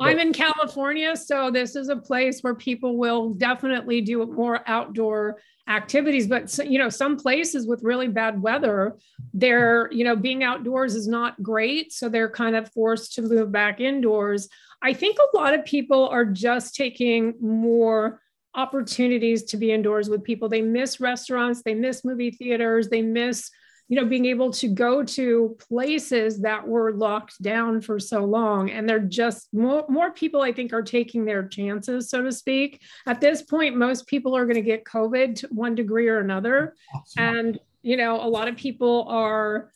I'm 0.00 0.18
in 0.18 0.32
California, 0.32 1.16
so 1.16 1.50
this 1.50 1.74
is 1.74 1.88
a 1.88 1.96
place 1.96 2.42
where 2.42 2.54
people 2.54 2.98
will 2.98 3.30
definitely 3.30 4.02
do 4.02 4.24
more 4.26 4.60
outdoor 4.66 5.36
activities. 5.68 6.26
But 6.26 6.56
you 6.66 6.78
know, 6.78 6.88
some 6.88 7.16
places 7.16 7.66
with 7.66 7.82
really 7.82 8.08
bad 8.08 8.40
weather, 8.40 8.96
they're 9.32 9.90
you 9.92 10.04
know 10.04 10.16
being 10.16 10.44
outdoors 10.44 10.94
is 10.94 11.08
not 11.08 11.42
great, 11.42 11.92
so 11.92 12.08
they're 12.08 12.30
kind 12.30 12.56
of 12.56 12.70
forced 12.72 13.14
to 13.14 13.22
move 13.22 13.52
back 13.52 13.80
indoors. 13.80 14.48
I 14.82 14.92
think 14.92 15.18
a 15.18 15.36
lot 15.36 15.54
of 15.54 15.64
people 15.64 16.08
are 16.08 16.24
just 16.24 16.74
taking 16.74 17.34
more 17.40 18.20
opportunities 18.54 19.44
to 19.44 19.56
be 19.56 19.72
indoors 19.72 20.08
with 20.08 20.24
people. 20.24 20.48
They 20.48 20.62
miss 20.62 21.00
restaurants, 21.00 21.62
they 21.62 21.74
miss 21.74 22.04
movie 22.04 22.30
theaters, 22.30 22.88
they 22.88 23.02
miss 23.02 23.50
you 23.88 23.96
know 23.96 24.04
being 24.04 24.26
able 24.26 24.50
to 24.50 24.68
go 24.68 25.02
to 25.02 25.56
places 25.68 26.40
that 26.40 26.66
were 26.66 26.92
locked 26.92 27.40
down 27.40 27.80
for 27.80 27.98
so 27.98 28.24
long. 28.24 28.70
And 28.70 28.88
they're 28.88 28.98
just 28.98 29.48
more, 29.52 29.84
more 29.88 30.12
people 30.12 30.42
i 30.42 30.52
think 30.52 30.72
are 30.72 30.82
taking 30.82 31.24
their 31.24 31.46
chances 31.46 32.10
so 32.10 32.22
to 32.22 32.32
speak. 32.32 32.82
At 33.06 33.20
this 33.20 33.42
point 33.42 33.76
most 33.76 34.06
people 34.06 34.36
are 34.36 34.44
going 34.44 34.56
to 34.56 34.62
get 34.62 34.84
covid 34.84 35.36
to 35.36 35.48
one 35.48 35.74
degree 35.74 36.08
or 36.08 36.18
another. 36.18 36.74
And 37.16 37.58
you 37.82 37.96
know 37.96 38.20
a 38.20 38.28
lot 38.28 38.48
of 38.48 38.56
people 38.56 39.06
are 39.08 39.70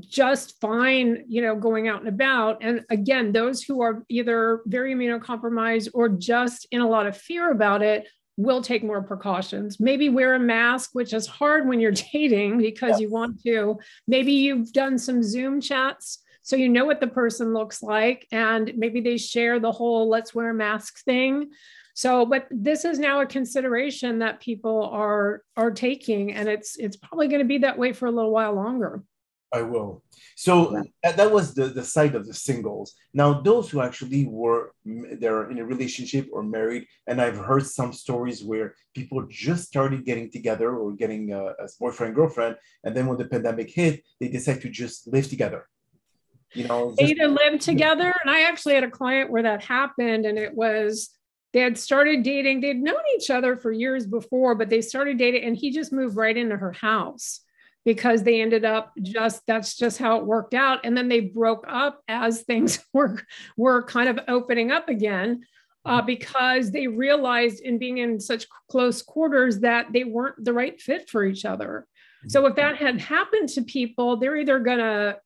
just 0.00 0.60
fine 0.60 1.24
you 1.28 1.40
know 1.40 1.56
going 1.56 1.88
out 1.88 2.00
and 2.00 2.08
about. 2.08 2.58
And 2.62 2.84
again 2.90 3.32
those 3.32 3.62
who 3.62 3.80
are 3.80 4.04
either 4.08 4.60
very 4.66 4.94
immunocompromised 4.94 5.88
or 5.94 6.08
just 6.08 6.66
in 6.70 6.80
a 6.80 6.88
lot 6.88 7.06
of 7.06 7.16
fear 7.16 7.50
about 7.50 7.82
it 7.82 8.06
will 8.36 8.62
take 8.62 8.82
more 8.82 9.02
precautions. 9.02 9.78
Maybe 9.78 10.08
wear 10.08 10.34
a 10.34 10.40
mask, 10.40 10.90
which 10.92 11.12
is 11.12 11.26
hard 11.26 11.68
when 11.68 11.80
you're 11.80 11.92
dating 12.12 12.58
because 12.58 13.00
you 13.00 13.10
want 13.10 13.42
to. 13.44 13.78
Maybe 14.06 14.32
you've 14.32 14.72
done 14.72 14.98
some 14.98 15.22
Zoom 15.22 15.60
chats 15.60 16.24
so 16.44 16.56
you 16.56 16.68
know 16.68 16.84
what 16.84 17.00
the 17.00 17.06
person 17.06 17.54
looks 17.54 17.82
like 17.82 18.28
and 18.30 18.70
maybe 18.76 19.00
they 19.00 19.16
share 19.16 19.58
the 19.58 19.72
whole 19.72 20.10
let's 20.10 20.34
wear 20.34 20.50
a 20.50 20.54
mask 20.54 21.02
thing. 21.02 21.50
So 21.94 22.26
but 22.26 22.46
this 22.50 22.84
is 22.84 22.98
now 22.98 23.22
a 23.22 23.26
consideration 23.26 24.18
that 24.18 24.40
people 24.40 24.90
are 24.92 25.42
are 25.56 25.70
taking 25.70 26.34
and 26.34 26.46
it's 26.46 26.76
it's 26.76 26.98
probably 26.98 27.28
going 27.28 27.40
to 27.40 27.46
be 27.46 27.58
that 27.58 27.78
way 27.78 27.94
for 27.94 28.06
a 28.06 28.12
little 28.12 28.30
while 28.30 28.52
longer. 28.52 29.02
I 29.54 29.62
will. 29.62 30.02
So 30.36 30.52
yeah. 30.72 30.82
that, 31.04 31.16
that 31.16 31.30
was 31.30 31.54
the, 31.54 31.66
the 31.66 31.84
side 31.84 32.16
of 32.16 32.26
the 32.26 32.34
singles. 32.34 32.94
Now, 33.12 33.40
those 33.40 33.70
who 33.70 33.80
actually 33.80 34.26
were, 34.26 34.72
they're 34.84 35.48
in 35.50 35.58
a 35.60 35.64
relationship 35.64 36.28
or 36.32 36.42
married, 36.42 36.86
and 37.06 37.20
I've 37.20 37.36
heard 37.36 37.64
some 37.64 37.92
stories 37.92 38.42
where 38.42 38.74
people 38.94 39.24
just 39.30 39.68
started 39.68 40.04
getting 40.04 40.30
together 40.30 40.76
or 40.76 40.92
getting 40.92 41.32
uh, 41.32 41.52
a, 41.60 41.64
a 41.64 41.68
boyfriend, 41.78 42.16
girlfriend, 42.16 42.56
and 42.82 42.96
then 42.96 43.06
when 43.06 43.16
the 43.16 43.26
pandemic 43.26 43.70
hit, 43.70 44.02
they 44.18 44.28
decide 44.28 44.60
to 44.62 44.68
just 44.68 45.06
live 45.06 45.28
together. 45.28 45.68
You 46.52 46.66
know, 46.66 46.94
just, 46.98 47.10
either 47.10 47.28
live 47.28 47.60
together. 47.60 48.12
And 48.22 48.30
I 48.30 48.42
actually 48.42 48.74
had 48.74 48.84
a 48.84 48.90
client 48.90 49.30
where 49.30 49.42
that 49.44 49.62
happened, 49.62 50.26
and 50.26 50.36
it 50.36 50.52
was 50.54 51.10
they 51.52 51.60
had 51.60 51.78
started 51.78 52.24
dating. 52.24 52.60
They'd 52.60 52.82
known 52.82 53.02
each 53.16 53.30
other 53.30 53.56
for 53.56 53.70
years 53.70 54.04
before, 54.06 54.56
but 54.56 54.68
they 54.68 54.80
started 54.80 55.16
dating, 55.18 55.44
and 55.44 55.56
he 55.56 55.70
just 55.70 55.92
moved 55.92 56.16
right 56.16 56.36
into 56.36 56.56
her 56.56 56.72
house 56.72 57.43
because 57.84 58.22
they 58.22 58.40
ended 58.40 58.64
up 58.64 58.92
just 59.02 59.42
that's 59.46 59.76
just 59.76 59.98
how 59.98 60.18
it 60.18 60.26
worked 60.26 60.54
out. 60.54 60.80
And 60.84 60.96
then 60.96 61.08
they 61.08 61.20
broke 61.20 61.64
up 61.68 62.00
as 62.08 62.42
things 62.42 62.84
were 62.92 63.20
were 63.56 63.82
kind 63.84 64.08
of 64.08 64.20
opening 64.28 64.70
up 64.70 64.88
again 64.88 65.44
uh, 65.84 66.00
because 66.00 66.70
they 66.70 66.86
realized 66.86 67.60
in 67.60 67.78
being 67.78 67.98
in 67.98 68.18
such 68.18 68.46
close 68.70 69.02
quarters 69.02 69.60
that 69.60 69.92
they 69.92 70.04
weren't 70.04 70.42
the 70.42 70.52
right 70.52 70.80
fit 70.80 71.08
for 71.08 71.24
each 71.24 71.44
other. 71.44 71.86
So 72.26 72.46
if 72.46 72.56
that 72.56 72.76
had 72.76 73.00
happened 73.00 73.50
to 73.50 73.62
people 73.62 74.16
they're 74.16 74.36
either 74.36 74.58
going 74.58 74.78
to 74.78 75.18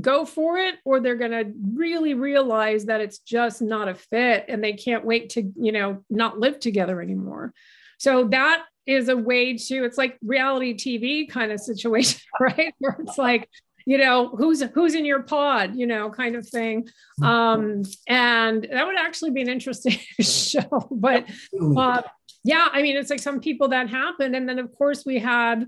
go 0.00 0.24
for 0.24 0.58
it 0.58 0.76
or 0.84 1.00
they're 1.00 1.16
going 1.16 1.30
to 1.30 1.52
really 1.74 2.14
realize 2.14 2.84
that 2.86 3.00
it's 3.00 3.18
just 3.18 3.62
not 3.62 3.88
a 3.88 3.94
fit 3.94 4.44
and 4.48 4.62
they 4.62 4.74
can't 4.74 5.04
wait 5.04 5.30
to 5.30 5.52
you 5.56 5.72
know 5.72 6.04
not 6.08 6.38
live 6.38 6.60
together 6.60 7.00
anymore. 7.00 7.52
So 7.98 8.28
that 8.28 8.64
is 8.86 9.08
a 9.08 9.16
way 9.16 9.56
to 9.56 9.84
it's 9.84 9.98
like 9.98 10.16
reality 10.22 10.74
tv 10.74 11.28
kind 11.28 11.52
of 11.52 11.60
situation 11.60 12.20
right 12.40 12.74
where 12.78 12.96
it's 13.00 13.18
like 13.18 13.48
you 13.84 13.98
know 13.98 14.28
who's 14.28 14.62
who's 14.74 14.94
in 14.94 15.04
your 15.04 15.22
pod 15.22 15.76
you 15.76 15.86
know 15.86 16.10
kind 16.10 16.36
of 16.36 16.46
thing 16.48 16.88
um 17.22 17.82
and 18.08 18.68
that 18.70 18.86
would 18.86 18.98
actually 18.98 19.30
be 19.30 19.42
an 19.42 19.48
interesting 19.48 19.98
show 20.20 20.88
but 20.90 21.28
uh, 21.76 22.02
yeah 22.44 22.68
i 22.72 22.82
mean 22.82 22.96
it's 22.96 23.10
like 23.10 23.20
some 23.20 23.40
people 23.40 23.68
that 23.68 23.88
happened 23.88 24.34
and 24.34 24.48
then 24.48 24.58
of 24.58 24.72
course 24.76 25.04
we 25.04 25.18
had 25.18 25.66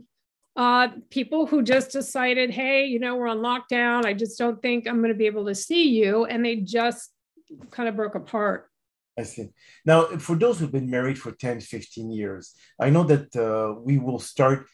uh, 0.59 0.89
people 1.09 1.47
who 1.47 1.63
just 1.63 1.93
decided, 1.93 2.51
hey, 2.51 2.85
you 2.87 2.99
know, 2.99 3.15
we're 3.15 3.29
on 3.29 3.39
lockdown. 3.39 4.05
I 4.05 4.13
just 4.13 4.37
don't 4.37 4.61
think 4.61 4.89
I'm 4.89 4.99
going 4.99 5.13
to 5.13 5.17
be 5.17 5.27
able 5.27 5.47
to 5.47 5.55
see 5.55 5.91
you. 5.91 6.25
And 6.25 6.45
they 6.45 6.57
just 6.57 7.13
kind 7.71 7.89
of 7.89 7.95
broke 7.95 8.17
apart. 8.17 8.68
I 9.19 9.25
see. 9.25 9.49
Now, 9.85 10.05
for 10.19 10.37
those 10.37 10.59
who've 10.59 10.73
been 10.73 10.91
married 10.91 11.19
for 11.19 11.33
10, 11.33 11.61
15 11.61 12.13
years, 12.13 12.55
I 12.79 12.91
know 12.91 13.03
that 13.05 13.35
uh, 13.35 13.81
we 13.81 13.99
will 13.99 14.21
start 14.21 14.67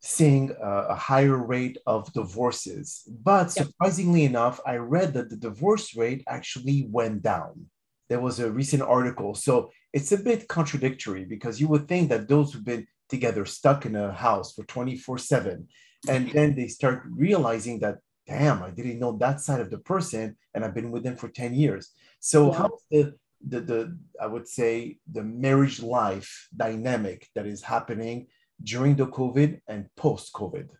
seeing 0.00 0.50
a 0.60 0.94
higher 0.94 1.36
rate 1.36 1.76
of 1.86 2.12
divorces. 2.12 3.02
But 3.22 3.50
surprisingly 3.50 4.22
yep. 4.22 4.30
enough, 4.30 4.60
I 4.66 4.76
read 4.76 5.12
that 5.14 5.28
the 5.28 5.36
divorce 5.36 5.94
rate 5.94 6.24
actually 6.26 6.88
went 6.90 7.22
down. 7.22 7.66
There 8.08 8.20
was 8.20 8.40
a 8.40 8.50
recent 8.50 8.82
article. 8.82 9.34
So 9.34 9.70
it's 9.92 10.12
a 10.12 10.16
bit 10.16 10.48
contradictory 10.48 11.24
because 11.24 11.60
you 11.60 11.68
would 11.68 11.86
think 11.86 12.08
that 12.08 12.28
those 12.28 12.52
who've 12.52 12.64
been 12.64 12.86
together, 13.10 13.44
stuck 13.44 13.84
in 13.84 13.94
a 13.94 14.12
house 14.12 14.54
for 14.54 14.64
24 14.64 15.18
7. 15.18 15.68
And 16.08 16.30
then 16.30 16.54
they 16.54 16.68
start 16.68 17.02
realizing 17.10 17.80
that, 17.80 17.98
damn, 18.26 18.62
I 18.62 18.70
didn't 18.70 19.00
know 19.00 19.18
that 19.18 19.40
side 19.40 19.60
of 19.60 19.70
the 19.70 19.78
person 19.78 20.36
and 20.54 20.64
I've 20.64 20.74
been 20.74 20.90
with 20.90 21.02
them 21.02 21.16
for 21.16 21.28
10 21.28 21.54
years. 21.54 21.90
So, 22.20 22.50
yeah. 22.50 22.58
how's 22.58 22.84
the, 22.90 23.14
the, 23.46 23.60
the, 23.60 23.98
I 24.20 24.26
would 24.26 24.48
say, 24.48 24.98
the 25.10 25.22
marriage 25.22 25.82
life 25.82 26.48
dynamic 26.56 27.28
that 27.34 27.46
is 27.46 27.62
happening 27.62 28.26
during 28.62 28.96
the 28.96 29.06
COVID 29.06 29.60
and 29.66 29.86
post 29.96 30.32
COVID? 30.32 30.70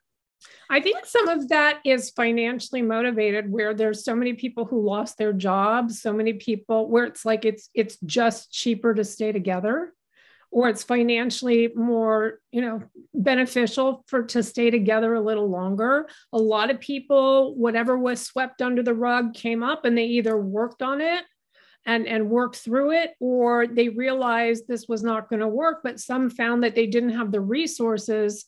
I 0.70 0.80
think 0.80 1.04
some 1.04 1.28
of 1.28 1.48
that 1.48 1.80
is 1.84 2.10
financially 2.10 2.80
motivated 2.80 3.50
where 3.50 3.74
there's 3.74 4.04
so 4.04 4.14
many 4.14 4.32
people 4.34 4.64
who 4.64 4.80
lost 4.80 5.18
their 5.18 5.32
jobs, 5.32 6.00
so 6.00 6.12
many 6.12 6.34
people 6.34 6.88
where 6.88 7.04
it's 7.04 7.24
like 7.24 7.44
it's 7.44 7.68
it's 7.74 7.98
just 8.06 8.52
cheaper 8.52 8.94
to 8.94 9.04
stay 9.04 9.32
together 9.32 9.92
or 10.50 10.68
it's 10.68 10.82
financially 10.82 11.70
more 11.74 12.40
you 12.50 12.60
know 12.60 12.82
beneficial 13.14 14.04
for 14.06 14.22
to 14.22 14.42
stay 14.42 14.70
together 14.70 15.14
a 15.14 15.20
little 15.20 15.48
longer 15.48 16.08
a 16.32 16.38
lot 16.38 16.70
of 16.70 16.80
people 16.80 17.54
whatever 17.54 17.96
was 17.98 18.20
swept 18.20 18.60
under 18.60 18.82
the 18.82 18.94
rug 18.94 19.34
came 19.34 19.62
up 19.62 19.84
and 19.84 19.96
they 19.96 20.06
either 20.06 20.36
worked 20.36 20.82
on 20.82 21.00
it 21.00 21.24
and 21.86 22.06
and 22.06 22.30
worked 22.30 22.56
through 22.56 22.92
it 22.92 23.12
or 23.20 23.66
they 23.66 23.88
realized 23.88 24.66
this 24.66 24.86
was 24.88 25.02
not 25.02 25.28
going 25.28 25.40
to 25.40 25.48
work 25.48 25.80
but 25.82 26.00
some 26.00 26.30
found 26.30 26.62
that 26.62 26.74
they 26.74 26.86
didn't 26.86 27.16
have 27.16 27.32
the 27.32 27.40
resources 27.40 28.44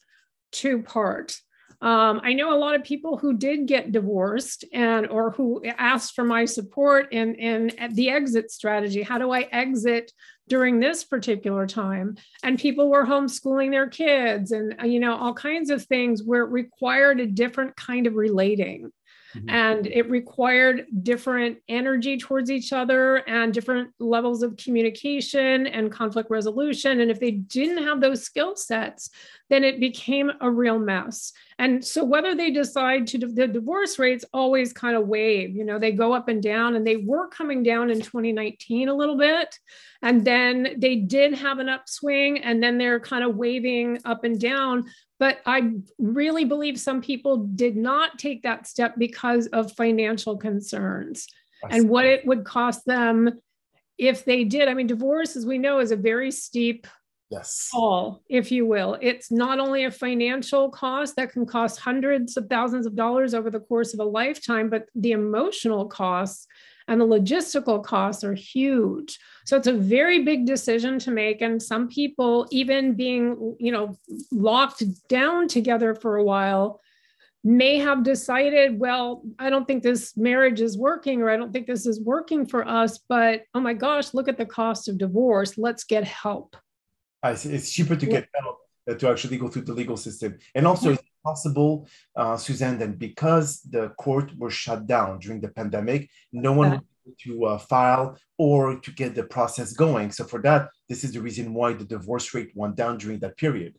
to 0.53 0.83
part 0.83 1.41
um, 1.83 2.21
I 2.23 2.33
know 2.33 2.55
a 2.55 2.59
lot 2.59 2.77
of 2.77 2.85
people 2.85 3.19
who 3.19 3.37
did 3.37 3.67
get 3.67 3.91
divorced 3.91 4.65
and 4.73 5.09
or 5.09 5.33
who 5.33 5.65
asked 5.67 6.15
for 6.15 6.23
my 6.23 6.45
support 6.45 7.13
in 7.13 7.35
in 7.35 7.73
the 7.95 8.09
exit 8.09 8.53
strategy. 8.53 9.03
How 9.03 9.19
do 9.19 9.33
I 9.33 9.49
exit 9.51 10.13
during 10.49 10.79
this 10.79 11.03
particular 11.03 11.67
time? 11.67 12.17
And 12.45 12.57
people 12.57 12.89
were 12.89 13.05
homeschooling 13.05 13.73
their 13.73 13.89
kids 13.89 14.53
and 14.53 14.77
you 14.85 15.01
know 15.01 15.17
all 15.17 15.35
kinds 15.35 15.71
of 15.71 15.85
things 15.85 16.23
where 16.23 16.45
it 16.45 16.51
required 16.51 17.19
a 17.19 17.27
different 17.27 17.75
kind 17.75 18.07
of 18.07 18.15
relating. 18.15 18.93
Mm-hmm. 19.37 19.49
And 19.49 19.87
it 19.87 20.11
required 20.11 20.87
different 21.03 21.59
energy 21.69 22.19
towards 22.19 22.51
each 22.51 22.73
other 22.73 23.17
and 23.29 23.53
different 23.53 23.91
levels 23.99 24.43
of 24.43 24.57
communication 24.57 25.67
and 25.67 25.91
conflict 25.91 26.31
resolution. 26.31 27.01
And 27.01 27.11
if 27.11 27.21
they 27.21 27.33
didn't 27.33 27.85
have 27.85 28.01
those 28.01 28.23
skill 28.23 28.57
sets, 28.57 29.11
then 29.53 29.65
it 29.65 29.79
became 29.79 30.33
a 30.41 30.51
real 30.51 30.79
mess. 30.79 31.33
And 31.59 31.85
so, 31.85 32.03
whether 32.03 32.35
they 32.35 32.51
decide 32.51 33.07
to, 33.09 33.19
the 33.19 33.47
divorce 33.47 33.99
rates 33.99 34.25
always 34.33 34.73
kind 34.73 34.97
of 34.97 35.07
wave, 35.07 35.55
you 35.55 35.63
know, 35.63 35.79
they 35.79 35.93
go 35.93 36.15
up 36.15 36.29
and 36.29 36.43
down, 36.43 36.75
and 36.75 36.87
they 36.87 36.97
were 36.97 37.29
coming 37.29 37.63
down 37.63 37.91
in 37.91 38.01
2019 38.01 38.89
a 38.89 38.95
little 38.95 39.19
bit. 39.19 39.59
And 40.01 40.25
then 40.25 40.77
they 40.79 40.97
did 40.97 41.35
have 41.35 41.59
an 41.59 41.69
upswing, 41.69 42.43
and 42.43 42.63
then 42.63 42.79
they're 42.79 42.99
kind 42.99 43.25
of 43.25 43.37
waving 43.37 44.01
up 44.07 44.25
and 44.25 44.41
down. 44.41 44.87
But 45.19 45.41
I 45.45 45.73
really 45.99 46.47
believe 46.47 46.81
some 46.81 47.03
people 47.03 47.37
did 47.37 47.77
not 47.77 48.19
take 48.19 48.43
that 48.43 48.67
step 48.67 48.95
because 48.97 49.49
of 49.49 49.73
financial 49.73 50.39
concerns 50.39 51.27
and 51.71 51.89
what 51.89 52.07
it 52.07 52.27
would 52.27 52.45
cost 52.45 52.87
them 52.87 53.39
if 53.99 54.25
they 54.25 54.45
did. 54.45 54.69
I 54.69 54.75
mean, 54.75 54.87
divorce, 54.87 55.37
as 55.37 55.47
we 55.47 55.59
know, 55.59 55.79
is 55.79 55.93
a 55.93 55.97
very 55.97 56.31
steep 56.31 56.87
yes. 57.33 57.69
fall, 57.73 58.23
if 58.29 58.53
you 58.53 58.67
will. 58.67 58.99
It's 59.01 59.33
not 59.33 59.59
only 59.59 59.85
a 59.85 59.91
financial 59.91 60.71
cost 60.71 61.17
that 61.17 61.33
can 61.33 61.47
cost 61.47 61.81
hundreds 61.81 62.37
of 62.37 62.49
thousands 62.49 62.87
of 62.87 62.95
dollars 62.95 63.35
over 63.35 63.51
the 63.51 63.61
course 63.61 63.95
of 63.95 64.01
a 64.01 64.05
lifetime, 64.05 64.71
but 64.71 64.87
the 64.95 65.13
emotional 65.13 65.87
costs 65.87 66.47
and 66.89 67.01
the 67.01 67.07
logistical 67.07 67.83
costs 67.83 68.25
are 68.25 68.35
huge. 68.35 69.19
So 69.47 69.57
it's 69.57 69.67
a 69.67 69.73
very 69.73 70.25
big 70.25 70.47
decision 70.47 70.99
to 71.01 71.11
make. 71.11 71.41
And 71.41 71.63
some 71.63 71.89
people, 71.89 72.47
even 72.51 72.95
being, 72.95 73.57
you 73.59 73.73
know, 73.73 73.97
locked 74.31 74.83
down 75.09 75.49
together 75.49 75.95
for 75.95 76.17
a 76.17 76.25
while, 76.25 76.81
may 77.45 77.79
have 77.79 78.05
decided, 78.05 78.79
well, 78.79 79.23
I 79.39 79.51
don't 79.51 79.67
think 79.67 79.83
this 79.83 80.17
marriage 80.17 80.61
is 80.61 80.79
working, 80.79 81.23
or 81.23 81.31
I 81.31 81.37
don't 81.37 81.53
think 81.53 81.67
this 81.67 81.87
is 81.87 82.01
working 82.01 82.47
for 82.47 82.67
us, 82.67 82.99
but 83.09 83.43
oh 83.55 83.61
my 83.61 83.75
gosh, 83.75 84.15
look 84.15 84.29
at 84.29 84.39
the 84.39 84.47
cost 84.47 84.89
of 84.89 84.99
divorce. 84.99 85.59
Let's 85.59 85.85
get 85.85 86.05
help. 86.05 86.57
I 87.23 87.35
see. 87.35 87.53
It's 87.53 87.73
cheaper 87.73 87.97
to 87.97 88.07
get 88.07 88.29
help 88.35 88.59
uh, 88.91 88.95
to 88.95 89.11
actually 89.11 89.39
go 89.39 89.49
through 89.49 89.63
the 89.63 89.73
legal 89.73 89.97
system. 89.97 90.39
And 90.55 90.67
also, 90.67 90.93
it's 90.93 91.03
possible, 91.25 91.87
uh, 92.17 92.37
Suzanne, 92.37 92.79
that 92.79 92.99
because 92.99 93.63
the 93.63 93.91
court 93.91 94.37
was 94.39 94.53
shut 94.53 94.87
down 94.87 95.21
during 95.21 95.41
the 95.41 95.49
pandemic, 95.49 96.11
no 96.33 96.53
one 96.53 96.83
to 97.21 97.45
uh, 97.47 97.59
file 97.59 98.17
or 98.39 98.79
to 98.79 98.91
get 98.93 99.15
the 99.15 99.25
process 99.25 99.73
going. 99.73 100.11
So 100.11 100.25
for 100.25 100.41
that, 100.43 100.69
this 100.89 101.05
is 101.05 101.13
the 101.13 101.21
reason 101.21 101.55
why 101.55 101.73
the 101.73 101.85
divorce 101.85 102.33
rate 102.35 102.53
went 102.55 102.77
down 102.77 102.99
during 102.99 103.19
that 103.21 103.37
period. 103.37 103.77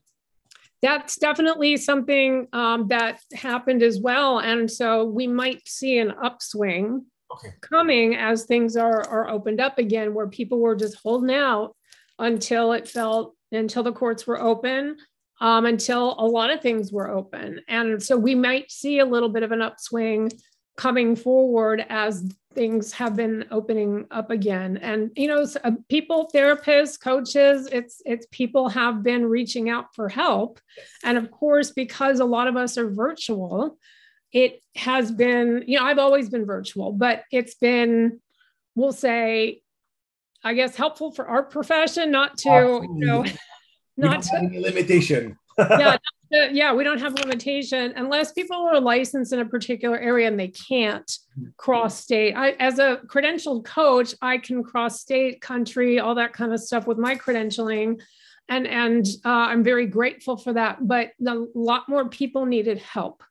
That's 0.81 1.15
definitely 1.17 1.77
something 1.77 2.47
um, 2.51 2.89
that 2.89 3.19
happened 3.33 3.83
as 3.83 4.01
well. 4.01 4.39
And 4.39 4.69
so 4.69 5.05
we 5.05 5.27
might 5.27 5.65
see 5.67 5.97
an 5.99 6.11
upswing 6.21 7.05
okay. 7.31 7.53
coming 7.61 8.15
as 8.15 8.43
things 8.43 8.75
are, 8.75 9.07
are 9.07 9.29
opened 9.29 9.61
up 9.61 9.77
again, 9.77 10.13
where 10.13 10.27
people 10.27 10.59
were 10.59 10.75
just 10.75 10.97
holding 11.01 11.33
out 11.33 11.75
until 12.19 12.73
it 12.73 12.87
felt, 12.87 13.35
until 13.51 13.83
the 13.83 13.91
courts 13.91 14.25
were 14.25 14.39
open, 14.39 14.97
um, 15.41 15.65
until 15.65 16.15
a 16.19 16.25
lot 16.25 16.49
of 16.49 16.61
things 16.61 16.91
were 16.91 17.09
open. 17.09 17.61
And 17.67 18.01
so 18.01 18.17
we 18.17 18.35
might 18.35 18.71
see 18.71 18.99
a 18.99 19.05
little 19.05 19.29
bit 19.29 19.43
of 19.43 19.51
an 19.51 19.61
upswing 19.61 20.31
coming 20.77 21.15
forward 21.15 21.85
as 21.89 22.33
things 22.53 22.93
have 22.93 23.15
been 23.15 23.45
opening 23.51 24.05
up 24.11 24.29
again 24.29 24.77
and 24.77 25.11
you 25.15 25.27
know 25.27 25.45
uh, 25.63 25.71
people 25.89 26.29
therapists 26.33 26.99
coaches 26.99 27.67
it's 27.71 28.01
it's 28.05 28.27
people 28.31 28.69
have 28.69 29.01
been 29.01 29.25
reaching 29.25 29.69
out 29.69 29.93
for 29.95 30.07
help 30.07 30.59
and 31.03 31.17
of 31.17 31.31
course 31.31 31.71
because 31.71 32.19
a 32.19 32.25
lot 32.25 32.47
of 32.47 32.55
us 32.55 32.77
are 32.77 32.89
virtual 32.89 33.77
it 34.31 34.61
has 34.75 35.11
been 35.11 35.63
you 35.67 35.79
know 35.79 35.85
i've 35.85 35.99
always 35.99 36.29
been 36.29 36.45
virtual 36.45 36.91
but 36.91 37.23
it's 37.31 37.55
been 37.55 38.19
we'll 38.75 38.93
say 38.93 39.62
i 40.43 40.53
guess 40.53 40.75
helpful 40.75 41.11
for 41.11 41.27
our 41.27 41.43
profession 41.43 42.11
not 42.11 42.37
to 42.37 42.49
Absolutely. 42.49 42.87
you 42.99 43.05
know 43.05 43.25
not 43.97 44.23
to, 44.23 44.49
limitation 44.59 45.37
yeah 45.57 45.97
yeah, 46.51 46.73
we 46.73 46.83
don't 46.83 46.99
have 46.99 47.13
limitation 47.13 47.93
unless 47.95 48.31
people 48.31 48.57
are 48.57 48.79
licensed 48.79 49.33
in 49.33 49.39
a 49.39 49.45
particular 49.45 49.97
area 49.97 50.27
and 50.27 50.39
they 50.39 50.47
can't 50.47 51.09
cross 51.57 51.99
state. 51.99 52.33
I, 52.33 52.51
as 52.51 52.79
a 52.79 53.01
credentialed 53.05 53.65
coach, 53.65 54.15
I 54.21 54.39
can 54.39 54.63
cross 54.63 54.99
state, 54.99 55.41
country, 55.41 55.99
all 55.99 56.15
that 56.15 56.33
kind 56.33 56.53
of 56.53 56.59
stuff 56.59 56.87
with 56.87 56.97
my 56.97 57.15
credentialing, 57.15 58.01
and 58.49 58.67
and 58.67 59.05
uh, 59.23 59.29
I'm 59.29 59.63
very 59.63 59.85
grateful 59.85 60.37
for 60.37 60.53
that. 60.53 60.87
But 60.87 61.11
a 61.25 61.45
lot 61.53 61.87
more 61.87 62.09
people 62.09 62.45
needed 62.45 62.79
help. 62.79 63.23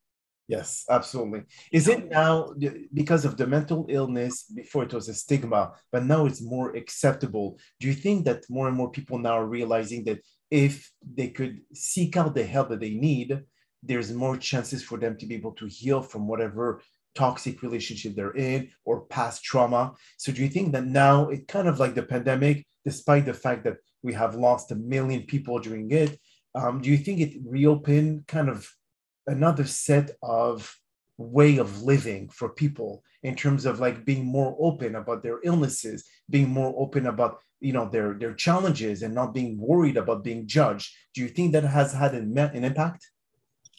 Yes, 0.48 0.84
absolutely. 0.90 1.42
Is 1.70 1.88
it 1.88 2.10
now 2.10 2.52
because 2.92 3.24
of 3.24 3.36
the 3.36 3.46
mental 3.46 3.86
illness? 3.88 4.44
Before 4.44 4.82
it 4.82 4.92
was 4.92 5.08
a 5.08 5.14
stigma, 5.14 5.72
but 5.90 6.04
now 6.04 6.26
it's 6.26 6.42
more 6.42 6.74
acceptable. 6.76 7.58
Do 7.80 7.86
you 7.86 7.94
think 7.94 8.24
that 8.26 8.44
more 8.50 8.68
and 8.68 8.76
more 8.76 8.90
people 8.90 9.18
now 9.18 9.38
are 9.38 9.46
realizing 9.46 10.04
that 10.04 10.20
if 10.50 10.90
they 11.14 11.28
could 11.28 11.60
seek 11.72 12.16
out 12.16 12.34
the 12.34 12.44
help 12.44 12.68
that 12.70 12.80
they 12.80 12.94
need, 12.94 13.40
there's 13.82 14.12
more 14.12 14.36
chances 14.36 14.82
for 14.82 14.98
them 14.98 15.16
to 15.18 15.26
be 15.26 15.34
able 15.36 15.52
to 15.52 15.66
heal 15.66 16.02
from 16.02 16.28
whatever 16.28 16.82
toxic 17.14 17.62
relationship 17.62 18.14
they're 18.14 18.36
in 18.36 18.70
or 18.84 19.02
past 19.06 19.42
trauma. 19.44 19.92
So 20.18 20.32
do 20.32 20.42
you 20.42 20.48
think 20.48 20.72
that 20.72 20.84
now 20.84 21.28
it 21.28 21.48
kind 21.48 21.68
of 21.68 21.78
like 21.78 21.94
the 21.94 22.02
pandemic, 22.02 22.66
despite 22.84 23.26
the 23.26 23.34
fact 23.34 23.64
that 23.64 23.76
we 24.02 24.12
have 24.14 24.34
lost 24.34 24.72
a 24.72 24.76
million 24.76 25.22
people 25.22 25.58
during 25.60 25.90
it, 25.90 26.18
um, 26.54 26.80
do 26.82 26.90
you 26.90 26.98
think 26.98 27.20
it 27.20 27.40
reopened 27.46 28.26
kind 28.26 28.48
of 28.48 28.68
another 29.26 29.64
set 29.64 30.10
of 30.22 30.74
way 31.18 31.58
of 31.58 31.82
living 31.82 32.28
for 32.28 32.48
people 32.48 33.02
in 33.22 33.36
terms 33.36 33.66
of 33.66 33.80
like 33.80 34.04
being 34.04 34.24
more 34.24 34.56
open 34.58 34.96
about 34.96 35.22
their 35.22 35.40
illnesses 35.44 36.04
being 36.30 36.48
more 36.48 36.74
open 36.76 37.06
about 37.06 37.38
you 37.60 37.72
know 37.72 37.88
their 37.88 38.14
their 38.14 38.34
challenges 38.34 39.02
and 39.02 39.14
not 39.14 39.34
being 39.34 39.58
worried 39.58 39.96
about 39.96 40.24
being 40.24 40.46
judged 40.46 40.92
do 41.14 41.20
you 41.20 41.28
think 41.28 41.52
that 41.52 41.62
has 41.62 41.92
had 41.92 42.14
an, 42.14 42.36
an 42.36 42.64
impact 42.64 43.10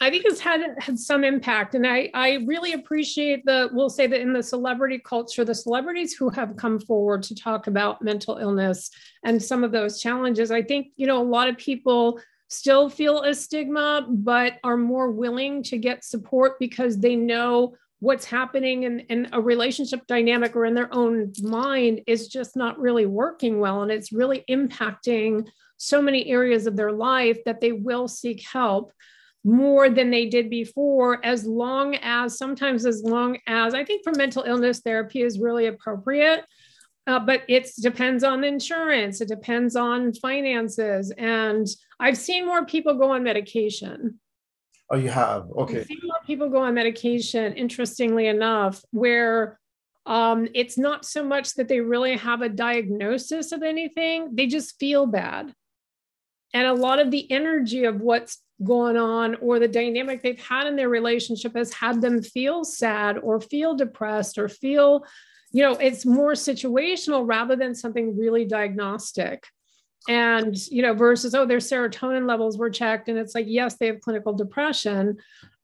I 0.02 0.10
think 0.10 0.26
it's 0.26 0.40
had 0.40 0.62
had 0.80 1.00
some 1.00 1.24
impact, 1.24 1.76
and 1.76 1.86
I 1.86 2.10
I 2.14 2.44
really 2.46 2.74
appreciate 2.74 3.46
the 3.46 3.70
we'll 3.72 3.90
say 3.90 4.08
that 4.08 4.20
in 4.20 4.34
the 4.34 4.44
celebrity 4.44 5.00
culture, 5.00 5.46
the 5.46 5.56
celebrities 5.56 6.14
who 6.14 6.30
have 6.32 6.58
come 6.58 6.80
forward 6.80 7.24
to 7.24 7.36
talk 7.36 7.68
about 7.68 8.02
mental 8.02 8.38
illness 8.38 8.90
and 9.24 9.42
some 9.42 9.64
of 9.64 9.72
those 9.72 10.02
challenges. 10.02 10.52
I 10.52 10.62
think 10.62 10.88
you 10.98 11.08
know 11.08 11.22
a 11.22 11.24
lot 11.24 11.48
of 11.48 11.58
people 11.58 12.20
still 12.54 12.90
feel 12.90 13.24
a 13.24 13.34
stigma, 13.34 14.08
but 14.10 14.54
are 14.64 14.78
more 14.78 15.12
willing 15.12 15.64
to 15.64 15.78
get 15.78 16.04
support 16.04 16.60
because 16.60 16.98
they 17.00 17.16
know 17.16 17.76
what's 18.00 18.26
happening 18.26 18.84
in, 18.84 19.00
in 19.02 19.30
a 19.32 19.42
relationship 19.42 20.06
dynamic 20.08 20.56
or 20.56 20.66
in 20.66 20.74
their 20.74 20.94
own 20.94 21.32
mind 21.42 22.02
is 22.06 22.28
just 22.28 22.56
not 22.58 22.78
really 22.78 23.06
working 23.06 23.60
well. 23.60 23.82
And 23.82 23.92
it's 23.92 24.12
really 24.12 24.44
impacting 24.50 25.48
so 25.78 26.02
many 26.02 26.28
areas 26.28 26.68
of 26.68 26.76
their 26.76 26.92
life 26.92 27.38
that 27.46 27.62
they 27.62 27.72
will 27.72 28.08
seek 28.08 28.46
help 28.46 28.92
more 29.46 29.90
than 29.90 30.10
they 30.10 30.26
did 30.26 30.50
before, 30.50 31.26
as 31.26 31.46
long 31.46 31.96
as 31.96 32.38
sometimes, 32.38 32.86
as 32.86 33.04
long 33.04 33.38
as 33.48 33.74
I 33.74 33.84
think 33.84 34.04
for 34.04 34.14
mental 34.16 34.44
illness 34.44 34.80
therapy 34.80 35.22
is 35.22 35.40
really 35.40 35.68
appropriate. 35.68 36.46
Uh, 37.06 37.20
but 37.20 37.42
it 37.50 37.70
depends 37.82 38.24
on 38.24 38.44
insurance, 38.44 39.20
it 39.20 39.28
depends 39.28 39.76
on 39.76 40.14
finances. 40.14 41.12
And 41.18 41.68
I've 42.00 42.18
seen 42.18 42.46
more 42.46 42.66
people 42.66 42.98
go 42.98 43.12
on 43.12 43.24
medication. 43.24 44.20
Oh, 44.90 44.98
you 44.98 45.10
have? 45.10 45.48
Okay. 45.58 45.82
I've 45.82 45.86
seen 45.86 46.00
more 46.04 46.22
people 46.26 46.50
go 46.50 46.60
on 46.60 46.74
medication, 46.74 47.54
interestingly 47.54 48.28
enough, 48.28 48.84
where 48.92 49.60
um, 50.06 50.48
it's 50.54 50.78
not 50.78 51.06
so 51.06 51.24
much 51.24 51.56
that 51.56 51.68
they 51.68 51.80
really 51.80 52.18
have 52.18 52.42
a 52.42 52.50
diagnosis 52.50 53.52
of 53.52 53.64
anything, 53.64 54.36
they 54.36 54.48
just 54.48 54.80
feel 54.80 55.06
bad. 55.06 55.54
And 56.54 56.68
a 56.68 56.74
lot 56.74 57.00
of 57.00 57.10
the 57.10 57.30
energy 57.32 57.86
of 57.86 58.02
what's 58.02 58.40
going 58.64 58.98
on 58.98 59.36
or 59.36 59.60
the 59.60 59.68
dynamic 59.68 60.22
they've 60.22 60.40
had 60.40 60.68
in 60.68 60.76
their 60.76 60.90
relationship 60.90 61.56
has 61.56 61.74
had 61.74 62.02
them 62.02 62.22
feel 62.22 62.64
sad 62.64 63.18
or 63.18 63.42
feel 63.42 63.76
depressed 63.76 64.38
or 64.38 64.48
feel 64.48 65.04
you 65.54 65.64
know 65.64 65.74
it's 65.74 66.06
more 66.06 66.34
situational 66.34 67.26
rather 67.26 67.56
than 67.56 67.74
something 67.74 68.18
really 68.18 68.46
diagnostic. 68.46 69.46
And 70.10 70.58
you 70.68 70.82
know 70.82 70.94
versus 70.94 71.34
oh 71.34 71.46
their 71.46 71.60
serotonin 71.60 72.28
levels 72.28 72.58
were 72.58 72.70
checked 72.70 73.08
and 73.08 73.18
it's 73.18 73.34
like 73.34 73.46
yes 73.48 73.78
they 73.78 73.88
have 73.88 74.02
clinical 74.02 74.34
depression 74.34 75.18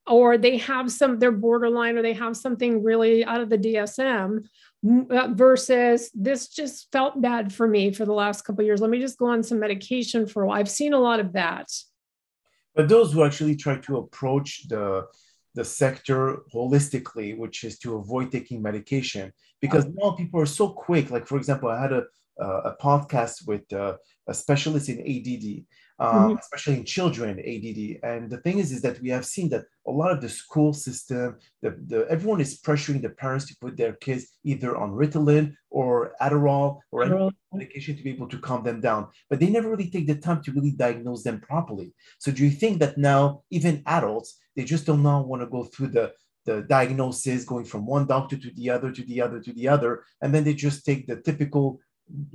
or 0.08 0.38
they 0.38 0.58
have 0.60 0.89
some 0.89 1.19
they're 1.19 1.31
borderline 1.34 1.98
or 1.98 2.01
they 2.01 2.13
have 2.13 2.38
something 2.38 2.81
really 2.81 3.25
out 3.25 3.41
of 3.41 3.50
the 3.50 3.58
dsm 3.58 4.46
uh, 4.88 5.27
versus 5.34 6.10
this 6.13 6.48
just 6.48 6.89
felt 6.91 7.22
bad 7.22 7.51
for 7.53 7.67
me 7.67 7.91
for 7.91 8.05
the 8.05 8.13
last 8.13 8.43
couple 8.43 8.63
years. 8.63 8.79
Let 8.79 8.89
me 8.89 9.00
just 9.00 9.17
go 9.17 9.27
on 9.27 9.43
some 9.43 9.60
medication 9.60 10.25
for 10.25 10.43
a 10.43 10.48
while. 10.48 10.58
I've 10.58 10.69
seen 10.69 10.93
a 10.93 11.00
lot 11.00 11.19
of 11.19 11.34
that. 11.34 11.67
But 12.75 12.88
those 12.88 13.12
who 13.12 13.25
actually 13.25 13.58
try 13.58 13.77
to 13.79 13.98
approach 13.98 14.67
the 14.69 15.05
the 15.55 15.65
sector 15.65 16.43
holistically, 16.53 17.38
which 17.38 17.63
is 17.65 17.77
to 17.79 17.96
avoid 17.96 18.31
taking 18.31 18.62
medication, 18.62 19.34
because 19.62 19.86
now 19.94 20.12
people 20.12 20.39
are 20.39 20.46
so 20.46 20.70
quick. 20.70 21.12
Like 21.12 21.28
for 21.28 21.38
example, 21.38 21.70
I 21.70 21.82
had 21.82 21.94
a 21.94 22.04
a 22.39 22.75
podcast 22.82 23.48
with 23.48 23.72
uh, 23.74 23.96
a 24.28 24.34
specialist 24.34 24.89
in 24.89 25.00
ADD, 25.00 25.66
um, 26.00 26.30
mm-hmm. 26.30 26.38
especially 26.38 26.78
in 26.78 26.86
children 26.86 27.39
ADD. 27.39 28.00
And 28.04 28.30
the 28.30 28.39
thing 28.44 28.60
is, 28.60 28.72
is 28.72 28.82
that 28.82 29.01
we 29.01 29.10
have 29.10 29.25
seen 29.25 29.50
that 29.50 29.66
a 29.88 29.92
lot 29.92 30.12
of 30.12 30.22
the 30.22 30.30
school 30.30 30.74
system, 30.74 31.38
the, 31.62 31.72
the 31.88 32.08
everyone 32.10 32.42
is 32.42 32.62
pressuring 32.62 33.01
the 33.01 33.10
parents 33.10 33.46
to 33.48 33.58
put 33.60 33.75
their 33.75 33.94
kids 33.94 34.28
either 34.44 34.78
on 34.78 34.92
Ritalin 34.92 35.56
or 35.70 36.13
Adderall 36.22 36.80
or 36.92 37.04
any 37.04 37.32
medication 37.54 37.98
to 37.98 38.04
be 38.04 38.12
able 38.12 38.30
to 38.30 38.39
calm 38.39 38.63
them 38.63 38.80
down. 38.80 39.08
But 39.30 39.39
they 39.39 39.50
never 39.50 39.69
really 39.69 39.89
take 39.89 40.08
the 40.08 40.15
time 40.15 40.41
to 40.43 40.52
really 40.52 40.72
diagnose 40.72 41.24
them 41.24 41.41
properly. 41.41 41.93
So 42.19 42.32
do 42.32 42.43
you 42.43 42.52
think 42.52 42.80
that 42.80 42.98
now 42.98 43.43
even 43.50 43.84
adults 43.86 44.39
they 44.56 44.65
just 44.65 44.86
don't 44.86 45.04
now 45.04 45.22
want 45.22 45.41
to 45.41 45.48
go 45.48 45.63
through 45.63 45.88
the 45.88 46.12
the 46.49 46.62
diagnosis 46.77 47.43
going 47.51 47.67
from 47.71 47.85
one 47.85 48.05
doctor 48.13 48.38
to 48.38 48.49
the 48.59 48.67
other 48.75 48.89
to 48.91 49.03
the 49.03 49.19
other 49.25 49.39
to 49.39 49.51
the 49.53 49.67
other 49.75 49.91
and 50.21 50.33
then 50.33 50.43
they 50.43 50.55
just 50.67 50.85
take 50.89 51.01
the 51.05 51.17
typical 51.29 51.79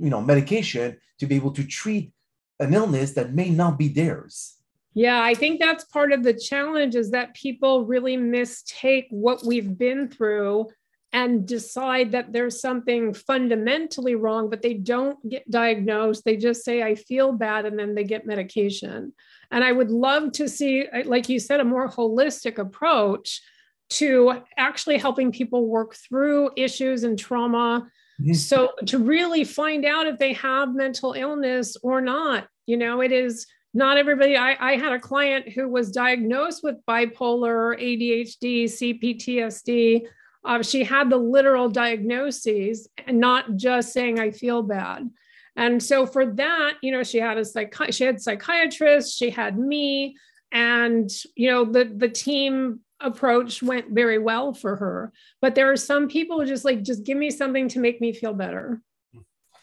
you 0.05 0.11
know 0.13 0.21
medication 0.21 0.87
to 1.19 1.25
be 1.25 1.35
able 1.35 1.51
to 1.51 1.65
treat 1.65 2.11
an 2.59 2.73
illness 2.73 3.11
that 3.13 3.33
may 3.33 3.49
not 3.49 3.77
be 3.77 3.89
theirs. 3.89 4.53
Yeah, 4.93 5.21
I 5.21 5.33
think 5.33 5.59
that's 5.59 5.83
part 5.85 6.13
of 6.13 6.23
the 6.23 6.33
challenge 6.33 6.95
is 6.95 7.11
that 7.11 7.33
people 7.33 7.85
really 7.85 8.15
mistake 8.15 9.07
what 9.09 9.45
we've 9.45 9.77
been 9.77 10.07
through 10.07 10.69
and 11.11 11.45
decide 11.45 12.11
that 12.11 12.31
there's 12.31 12.61
something 12.61 13.13
fundamentally 13.13 14.15
wrong, 14.15 14.49
but 14.49 14.61
they 14.61 14.73
don't 14.73 15.17
get 15.29 15.49
diagnosed. 15.49 16.23
They 16.23 16.37
just 16.37 16.63
say, 16.63 16.81
I 16.81 16.95
feel 16.95 17.31
bad, 17.33 17.65
and 17.65 17.77
then 17.77 17.95
they 17.95 18.03
get 18.03 18.25
medication. 18.25 19.13
And 19.51 19.63
I 19.63 19.71
would 19.71 19.91
love 19.91 20.31
to 20.33 20.49
see, 20.49 20.87
like 21.05 21.29
you 21.29 21.39
said, 21.39 21.59
a 21.59 21.65
more 21.65 21.89
holistic 21.89 22.57
approach 22.57 23.41
to 23.89 24.41
actually 24.57 24.97
helping 24.97 25.31
people 25.31 25.67
work 25.67 25.95
through 25.95 26.49
issues 26.55 27.03
and 27.03 27.17
trauma 27.19 27.87
Mm-hmm. 28.21 28.33
So 28.33 28.71
to 28.85 28.97
really 28.97 29.43
find 29.43 29.85
out 29.85 30.07
if 30.07 30.17
they 30.19 30.33
have 30.33 30.73
mental 30.73 31.13
illness 31.13 31.75
or 31.81 32.01
not, 32.01 32.47
you 32.65 32.77
know, 32.77 33.01
it 33.01 33.11
is 33.11 33.45
not 33.73 33.97
everybody. 33.97 34.37
I, 34.37 34.55
I 34.59 34.77
had 34.77 34.93
a 34.93 34.99
client 34.99 35.49
who 35.49 35.67
was 35.67 35.91
diagnosed 35.91 36.63
with 36.63 36.85
bipolar, 36.87 37.77
ADHD, 37.77 38.63
CPTSD. 38.65 40.07
Uh, 40.45 40.61
she 40.61 40.83
had 40.83 41.09
the 41.09 41.17
literal 41.17 41.69
diagnoses 41.69 42.87
and 43.05 43.19
not 43.19 43.57
just 43.57 43.91
saying, 43.91 44.19
I 44.19 44.31
feel 44.31 44.61
bad. 44.63 45.09
And 45.57 45.81
so 45.81 46.05
for 46.05 46.25
that, 46.25 46.73
you 46.81 46.91
know, 46.91 47.03
she 47.03 47.17
had 47.17 47.37
a 47.37 47.45
psych 47.45 47.73
she 47.91 48.03
had 48.03 48.21
psychiatrist, 48.21 49.17
she 49.17 49.29
had 49.29 49.57
me, 49.57 50.17
and 50.51 51.09
you 51.35 51.49
know, 51.49 51.63
the 51.63 51.85
the 51.85 52.09
team 52.09 52.81
approach 52.99 53.61
went 53.61 53.91
very 53.91 54.17
well 54.17 54.53
for 54.53 54.75
her. 54.77 55.11
But 55.41 55.55
there 55.55 55.71
are 55.71 55.77
some 55.77 56.07
people 56.07 56.39
who 56.39 56.45
just 56.45 56.65
like, 56.65 56.83
just 56.83 57.03
give 57.03 57.17
me 57.17 57.29
something 57.29 57.67
to 57.69 57.79
make 57.79 58.01
me 58.01 58.13
feel 58.13 58.33
better. 58.33 58.81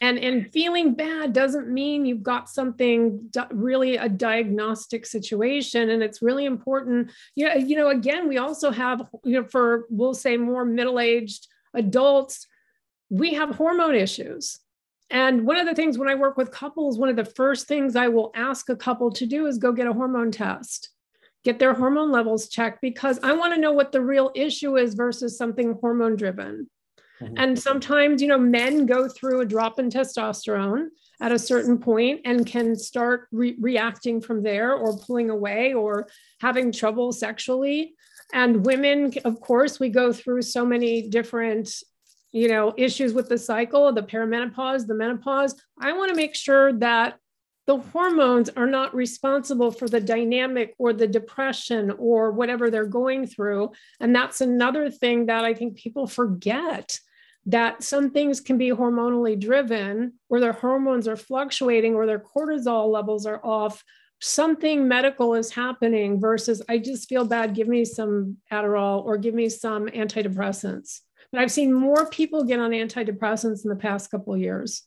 And, 0.01 0.19
and 0.19 0.51
feeling 0.51 0.95
bad 0.95 1.31
doesn't 1.31 1.69
mean 1.69 2.05
you've 2.05 2.23
got 2.23 2.49
something 2.49 3.31
really 3.51 3.95
a 3.95 4.09
diagnostic 4.09 5.05
situation. 5.05 5.89
And 5.91 6.03
it's 6.03 6.21
really 6.21 6.45
important. 6.45 7.11
You 7.35 7.47
know, 7.47 7.55
you 7.55 7.75
know, 7.77 7.89
again, 7.89 8.27
we 8.27 8.37
also 8.37 8.69
have, 8.71 9.07
you 9.23 9.41
know, 9.41 9.47
for 9.47 9.85
we'll 9.89 10.13
say 10.13 10.35
more 10.35 10.65
middle-aged 10.65 11.47
adults, 11.73 12.47
we 13.09 13.33
have 13.35 13.55
hormone 13.55 13.95
issues. 13.95 14.59
And 15.09 15.45
one 15.45 15.57
of 15.57 15.67
the 15.67 15.75
things 15.75 15.97
when 15.97 16.09
I 16.09 16.15
work 16.15 16.37
with 16.37 16.51
couples, 16.51 16.97
one 16.97 17.09
of 17.09 17.15
the 17.15 17.25
first 17.25 17.67
things 17.67 17.95
I 17.95 18.07
will 18.07 18.31
ask 18.35 18.69
a 18.69 18.75
couple 18.75 19.11
to 19.11 19.25
do 19.25 19.45
is 19.45 19.57
go 19.57 19.71
get 19.71 19.87
a 19.87 19.93
hormone 19.93 20.31
test 20.31 20.89
get 21.43 21.59
their 21.59 21.73
hormone 21.73 22.11
levels 22.11 22.47
checked 22.47 22.81
because 22.81 23.19
I 23.21 23.33
want 23.33 23.53
to 23.53 23.59
know 23.59 23.73
what 23.73 23.91
the 23.91 24.01
real 24.01 24.31
issue 24.35 24.77
is 24.77 24.93
versus 24.93 25.37
something 25.37 25.77
hormone 25.81 26.15
driven. 26.15 26.69
Mm-hmm. 27.21 27.33
And 27.37 27.59
sometimes, 27.59 28.21
you 28.21 28.27
know, 28.27 28.37
men 28.37 28.85
go 28.85 29.07
through 29.07 29.41
a 29.41 29.45
drop 29.45 29.79
in 29.79 29.89
testosterone 29.89 30.87
at 31.21 31.31
a 31.31 31.39
certain 31.39 31.77
point 31.77 32.21
and 32.25 32.45
can 32.45 32.75
start 32.75 33.27
re- 33.31 33.55
reacting 33.59 34.21
from 34.21 34.43
there 34.43 34.73
or 34.73 34.97
pulling 34.97 35.29
away 35.29 35.73
or 35.73 36.07
having 36.41 36.71
trouble 36.71 37.11
sexually. 37.11 37.93
And 38.33 38.65
women, 38.65 39.13
of 39.25 39.39
course, 39.39 39.79
we 39.79 39.89
go 39.89 40.11
through 40.11 40.41
so 40.41 40.65
many 40.65 41.09
different 41.09 41.69
you 42.33 42.47
know 42.47 42.73
issues 42.77 43.13
with 43.13 43.29
the 43.29 43.37
cycle 43.37 43.93
the 43.93 44.01
perimenopause 44.01 44.87
the 44.87 44.95
menopause 44.95 45.53
i 45.79 45.93
want 45.93 46.09
to 46.09 46.15
make 46.15 46.33
sure 46.33 46.73
that 46.73 47.19
the 47.65 47.77
hormones 47.77 48.49
are 48.49 48.67
not 48.67 48.93
responsible 48.93 49.71
for 49.71 49.87
the 49.87 50.01
dynamic 50.01 50.75
or 50.77 50.91
the 50.91 51.07
depression 51.07 51.91
or 51.97 52.31
whatever 52.31 52.69
they're 52.69 52.85
going 52.85 53.25
through. 53.25 53.71
And 53.99 54.13
that's 54.13 54.41
another 54.41 54.89
thing 54.89 55.27
that 55.27 55.45
I 55.45 55.53
think 55.53 55.77
people 55.77 56.05
forget 56.07 56.99
that 57.45 57.83
some 57.83 58.11
things 58.11 58.39
can 58.39 58.57
be 58.57 58.69
hormonally 58.69 59.39
driven, 59.39 60.13
where 60.27 60.41
their 60.41 60.53
hormones 60.53 61.07
are 61.07 61.17
fluctuating 61.17 61.93
or 61.95 62.05
their 62.05 62.19
cortisol 62.19 62.91
levels 62.91 63.25
are 63.25 63.45
off. 63.45 63.83
Something 64.21 64.87
medical 64.87 65.33
is 65.33 65.51
happening 65.51 66.19
versus 66.19 66.61
I 66.69 66.77
just 66.77 67.09
feel 67.09 67.25
bad, 67.25 67.55
give 67.55 67.67
me 67.67 67.83
some 67.83 68.37
Adderall 68.51 69.03
or 69.03 69.17
give 69.17 69.33
me 69.33 69.49
some 69.49 69.87
antidepressants. 69.87 71.01
But 71.31 71.41
I've 71.41 71.51
seen 71.51 71.73
more 71.73 72.09
people 72.09 72.43
get 72.43 72.59
on 72.59 72.71
antidepressants 72.71 73.63
in 73.63 73.69
the 73.69 73.75
past 73.75 74.11
couple 74.11 74.37
years. 74.37 74.83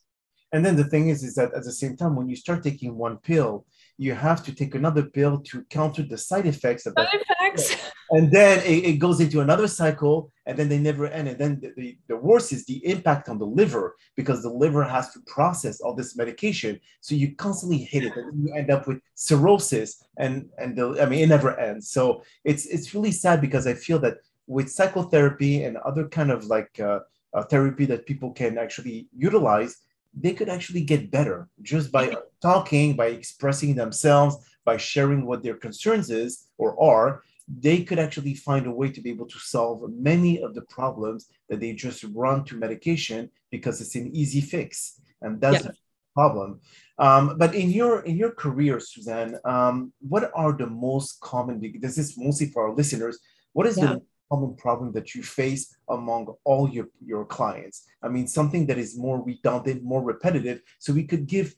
And 0.56 0.64
then 0.64 0.74
the 0.74 0.84
thing 0.84 1.10
is, 1.10 1.22
is 1.22 1.34
that 1.34 1.52
at 1.52 1.64
the 1.64 1.70
same 1.70 1.98
time, 1.98 2.16
when 2.16 2.30
you 2.30 2.34
start 2.34 2.62
taking 2.62 2.96
one 2.96 3.18
pill, 3.18 3.66
you 3.98 4.14
have 4.14 4.42
to 4.46 4.54
take 4.54 4.74
another 4.74 5.02
pill 5.02 5.38
to 5.40 5.64
counter 5.68 6.02
the 6.02 6.16
side 6.16 6.46
effects 6.46 6.86
of 6.86 6.94
side 6.96 7.08
that. 7.12 7.20
Effects. 7.28 7.92
And 8.10 8.32
then 8.32 8.60
it, 8.60 8.84
it, 8.90 8.98
goes 8.98 9.20
into 9.20 9.40
another 9.42 9.68
cycle, 9.68 10.32
and 10.46 10.56
then 10.56 10.70
they 10.70 10.78
never 10.78 11.08
end. 11.08 11.28
And 11.28 11.38
then 11.38 11.60
the, 11.60 11.72
the, 11.76 11.98
the 12.08 12.16
worst 12.16 12.54
is 12.54 12.64
the 12.64 12.78
impact 12.86 13.28
on 13.28 13.38
the 13.38 13.44
liver 13.44 13.96
because 14.16 14.42
the 14.42 14.48
liver 14.48 14.82
has 14.82 15.12
to 15.12 15.20
process 15.26 15.82
all 15.82 15.92
this 15.94 16.16
medication. 16.16 16.80
So 17.02 17.14
you 17.14 17.34
constantly 17.34 17.78
hit 17.78 18.04
it, 18.04 18.16
and 18.16 18.48
you 18.48 18.54
end 18.54 18.70
up 18.70 18.86
with 18.86 19.00
cirrhosis, 19.14 20.02
and 20.16 20.48
and 20.56 20.74
the, 20.74 21.02
I 21.02 21.06
mean 21.06 21.20
it 21.20 21.28
never 21.28 21.58
ends. 21.60 21.90
So 21.90 22.22
it's 22.44 22.64
it's 22.64 22.94
really 22.94 23.12
sad 23.12 23.42
because 23.42 23.66
I 23.66 23.74
feel 23.74 23.98
that 23.98 24.18
with 24.46 24.70
psychotherapy 24.70 25.64
and 25.64 25.76
other 25.78 26.08
kind 26.08 26.30
of 26.30 26.46
like 26.46 26.80
uh, 26.80 27.00
uh, 27.34 27.42
therapy 27.42 27.84
that 27.84 28.06
people 28.06 28.32
can 28.32 28.56
actually 28.56 29.08
utilize, 29.14 29.82
they 30.16 30.32
could 30.32 30.48
actually 30.48 30.80
get 30.80 31.10
better 31.10 31.48
just 31.62 31.92
by 31.92 32.16
talking, 32.40 32.96
by 32.96 33.08
expressing 33.08 33.74
themselves, 33.74 34.36
by 34.64 34.76
sharing 34.76 35.26
what 35.26 35.42
their 35.42 35.54
concerns 35.54 36.10
is 36.10 36.48
or 36.58 36.80
are. 36.82 37.22
They 37.48 37.84
could 37.84 38.00
actually 38.00 38.34
find 38.34 38.66
a 38.66 38.72
way 38.72 38.90
to 38.90 39.00
be 39.00 39.10
able 39.10 39.26
to 39.26 39.38
solve 39.38 39.88
many 39.92 40.42
of 40.42 40.54
the 40.54 40.62
problems 40.62 41.28
that 41.48 41.60
they 41.60 41.74
just 41.74 42.02
run 42.12 42.44
to 42.46 42.56
medication 42.56 43.30
because 43.50 43.80
it's 43.80 43.94
an 43.94 44.10
easy 44.16 44.40
fix, 44.40 45.00
and 45.22 45.40
that's 45.40 45.62
yeah. 45.62 45.70
the 45.70 45.74
problem. 46.12 46.60
Um, 46.98 47.36
but 47.38 47.54
in 47.54 47.70
your 47.70 48.00
in 48.00 48.16
your 48.16 48.32
career, 48.32 48.80
Suzanne, 48.80 49.38
um, 49.44 49.92
what 50.00 50.32
are 50.34 50.52
the 50.52 50.66
most 50.66 51.20
common? 51.20 51.54
This 51.78 51.98
is 51.98 52.18
mostly 52.18 52.46
for 52.48 52.66
our 52.66 52.74
listeners. 52.74 53.20
What 53.52 53.66
is 53.68 53.76
yeah. 53.78 53.86
the 53.86 54.02
common 54.30 54.54
problem 54.56 54.92
that 54.92 55.14
you 55.14 55.22
face 55.22 55.76
among 55.88 56.34
all 56.44 56.68
your, 56.68 56.88
your 57.04 57.24
clients? 57.24 57.86
I 58.02 58.08
mean, 58.08 58.26
something 58.26 58.66
that 58.66 58.78
is 58.78 58.96
more 58.98 59.22
redundant, 59.22 59.82
more 59.82 60.02
repetitive. 60.02 60.62
So 60.78 60.92
we 60.92 61.04
could 61.04 61.26
give 61.26 61.54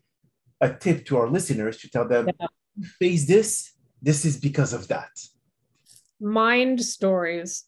a 0.61 0.73
tip 0.73 1.07
to 1.07 1.17
our 1.17 1.29
listeners 1.29 1.79
to 1.79 1.91
tell 1.91 2.07
them, 2.09 2.29
yeah. 2.41 2.47
face 2.99 3.27
this, 3.27 3.73
this 4.03 4.25
is 4.25 4.37
because 4.37 4.73
of 4.73 4.89
that. 4.89 5.11
Mind 6.21 6.83
stories. 6.83 7.65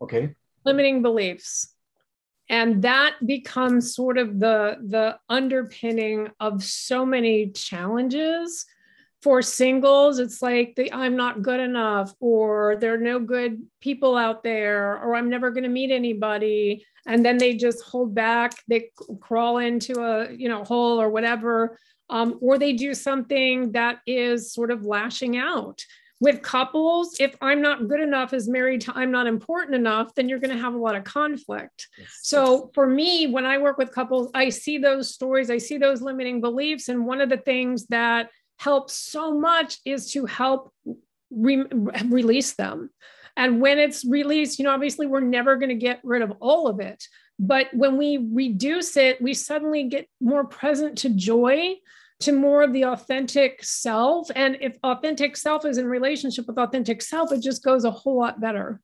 Okay. 0.00 0.34
Limiting 0.64 1.02
beliefs. 1.02 1.72
And 2.48 2.82
that 2.82 3.14
becomes 3.24 3.94
sort 3.94 4.18
of 4.18 4.38
the, 4.38 4.76
the 4.86 5.18
underpinning 5.28 6.30
of 6.38 6.62
so 6.62 7.04
many 7.04 7.50
challenges 7.50 8.66
for 9.26 9.42
singles, 9.42 10.20
it's 10.20 10.40
like 10.40 10.76
the 10.76 10.92
I'm 10.92 11.16
not 11.16 11.42
good 11.42 11.58
enough, 11.58 12.14
or 12.20 12.76
there 12.76 12.94
are 12.94 13.08
no 13.12 13.18
good 13.18 13.60
people 13.80 14.16
out 14.16 14.44
there, 14.44 15.02
or 15.02 15.16
I'm 15.16 15.28
never 15.28 15.50
going 15.50 15.64
to 15.64 15.68
meet 15.68 15.90
anybody. 15.90 16.86
And 17.08 17.26
then 17.26 17.36
they 17.36 17.56
just 17.56 17.82
hold 17.82 18.14
back, 18.14 18.52
they 18.68 18.90
crawl 19.18 19.58
into 19.58 20.00
a 20.00 20.32
you 20.32 20.48
know 20.48 20.62
hole 20.62 21.00
or 21.00 21.10
whatever, 21.10 21.76
um, 22.08 22.38
or 22.40 22.56
they 22.56 22.74
do 22.74 22.94
something 22.94 23.72
that 23.72 23.98
is 24.06 24.52
sort 24.52 24.70
of 24.70 24.84
lashing 24.84 25.36
out. 25.36 25.82
With 26.20 26.40
couples, 26.42 27.16
if 27.18 27.34
I'm 27.42 27.60
not 27.60 27.88
good 27.88 28.00
enough 28.00 28.32
as 28.32 28.48
married 28.48 28.82
to 28.82 28.92
I'm 28.94 29.10
not 29.10 29.26
important 29.26 29.74
enough, 29.74 30.14
then 30.14 30.28
you're 30.28 30.38
going 30.38 30.56
to 30.56 30.62
have 30.62 30.74
a 30.74 30.78
lot 30.78 30.94
of 30.94 31.02
conflict. 31.02 31.88
Yes. 31.98 32.20
So 32.22 32.70
for 32.74 32.86
me, 32.86 33.26
when 33.26 33.44
I 33.44 33.58
work 33.58 33.76
with 33.76 33.90
couples, 33.90 34.30
I 34.34 34.50
see 34.50 34.78
those 34.78 35.12
stories, 35.12 35.50
I 35.50 35.58
see 35.58 35.78
those 35.78 36.00
limiting 36.00 36.40
beliefs. 36.40 36.88
And 36.88 37.04
one 37.04 37.20
of 37.20 37.28
the 37.28 37.38
things 37.38 37.86
that 37.88 38.30
helps 38.56 38.94
so 38.94 39.38
much 39.38 39.78
is 39.84 40.12
to 40.12 40.26
help 40.26 40.72
re- 41.30 41.64
release 42.06 42.54
them. 42.54 42.90
And 43.36 43.60
when 43.60 43.78
it's 43.78 44.04
released, 44.04 44.58
you 44.58 44.64
know, 44.64 44.72
obviously 44.72 45.06
we're 45.06 45.20
never 45.20 45.56
going 45.56 45.68
to 45.68 45.74
get 45.74 46.00
rid 46.02 46.22
of 46.22 46.32
all 46.40 46.68
of 46.68 46.80
it. 46.80 47.04
But 47.38 47.68
when 47.74 47.98
we 47.98 48.18
reduce 48.32 48.96
it, 48.96 49.20
we 49.20 49.34
suddenly 49.34 49.84
get 49.84 50.08
more 50.20 50.44
present 50.44 50.98
to 50.98 51.10
joy, 51.10 51.74
to 52.20 52.32
more 52.32 52.62
of 52.62 52.72
the 52.72 52.86
authentic 52.86 53.62
self. 53.62 54.30
And 54.34 54.56
if 54.62 54.78
authentic 54.82 55.36
self 55.36 55.66
is 55.66 55.76
in 55.76 55.86
relationship 55.86 56.46
with 56.46 56.56
authentic 56.56 57.02
self, 57.02 57.32
it 57.32 57.42
just 57.42 57.62
goes 57.62 57.84
a 57.84 57.90
whole 57.90 58.18
lot 58.18 58.40
better. 58.40 58.80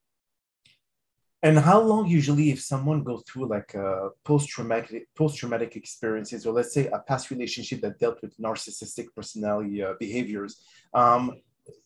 And 1.43 1.59
how 1.59 1.81
long 1.81 2.07
usually 2.07 2.51
if 2.51 2.61
someone 2.61 3.03
goes 3.03 3.25
through 3.27 3.49
like 3.49 3.75
a 3.75 4.11
post-traumatic 4.25 5.09
post-traumatic 5.17 5.75
experiences, 5.75 6.47
or 6.47 6.53
let's 6.53 6.73
say 6.73 6.87
a 6.87 7.01
past 7.01 7.31
relationship 7.31 7.81
that 7.81 7.99
dealt 7.99 8.23
with 8.23 8.39
narcissistic 8.39 9.07
personality 9.17 9.83
uh, 9.83 9.95
behaviors, 9.99 10.63
um, 10.95 11.41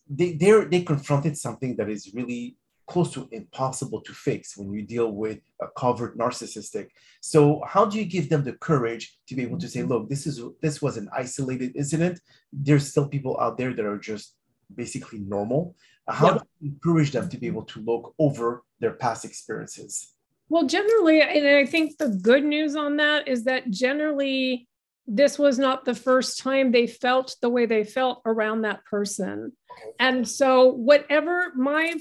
they 0.07 0.33
they 0.33 0.51
they 0.65 0.81
confronted 0.81 1.35
something 1.37 1.75
that 1.77 1.89
is 1.89 2.13
really 2.13 2.57
close 2.87 3.11
to 3.13 3.27
impossible 3.31 4.01
to 4.01 4.13
fix 4.13 4.57
when 4.57 4.71
you 4.71 4.81
deal 4.81 5.11
with 5.11 5.39
a 5.61 5.67
covert 5.75 6.17
narcissistic. 6.17 6.87
So 7.21 7.61
how 7.67 7.83
do 7.85 7.97
you 7.97 8.05
give 8.05 8.29
them 8.29 8.43
the 8.43 8.53
courage 8.53 9.17
to 9.27 9.35
be 9.35 9.43
able 9.43 9.59
to 9.59 9.67
say, 9.67 9.83
look, 9.83 10.07
this 10.09 10.25
is 10.25 10.41
this 10.61 10.81
was 10.81 10.97
an 10.97 11.09
isolated 11.13 11.75
incident. 11.75 12.21
There's 12.53 12.89
still 12.89 13.07
people 13.09 13.39
out 13.39 13.57
there 13.57 13.73
that 13.73 13.85
are 13.85 13.99
just 13.99 14.35
basically 14.73 15.19
normal. 15.19 15.75
How 16.09 16.33
do 16.33 16.45
you 16.59 16.71
encourage 16.71 17.11
them 17.11 17.29
to 17.29 17.37
be 17.37 17.47
able 17.47 17.63
to 17.63 17.81
look 17.81 18.13
over 18.17 18.63
their 18.79 18.93
past 18.93 19.25
experiences? 19.25 20.13
Well, 20.49 20.65
generally, 20.65 21.21
and 21.21 21.45
I 21.45 21.65
think 21.65 21.97
the 21.97 22.09
good 22.09 22.45
news 22.45 22.75
on 22.75 22.97
that 22.97 23.27
is 23.27 23.43
that 23.43 23.69
generally 23.69 24.67
this 25.05 25.37
was 25.37 25.59
not 25.59 25.85
the 25.85 25.95
first 25.95 26.39
time 26.39 26.71
they 26.71 26.87
felt 26.87 27.35
the 27.41 27.49
way 27.49 27.65
they 27.65 27.83
felt 27.83 28.21
around 28.25 28.61
that 28.61 28.85
person. 28.85 29.53
And 29.99 30.27
so, 30.27 30.69
whatever 30.69 31.51
my 31.55 31.95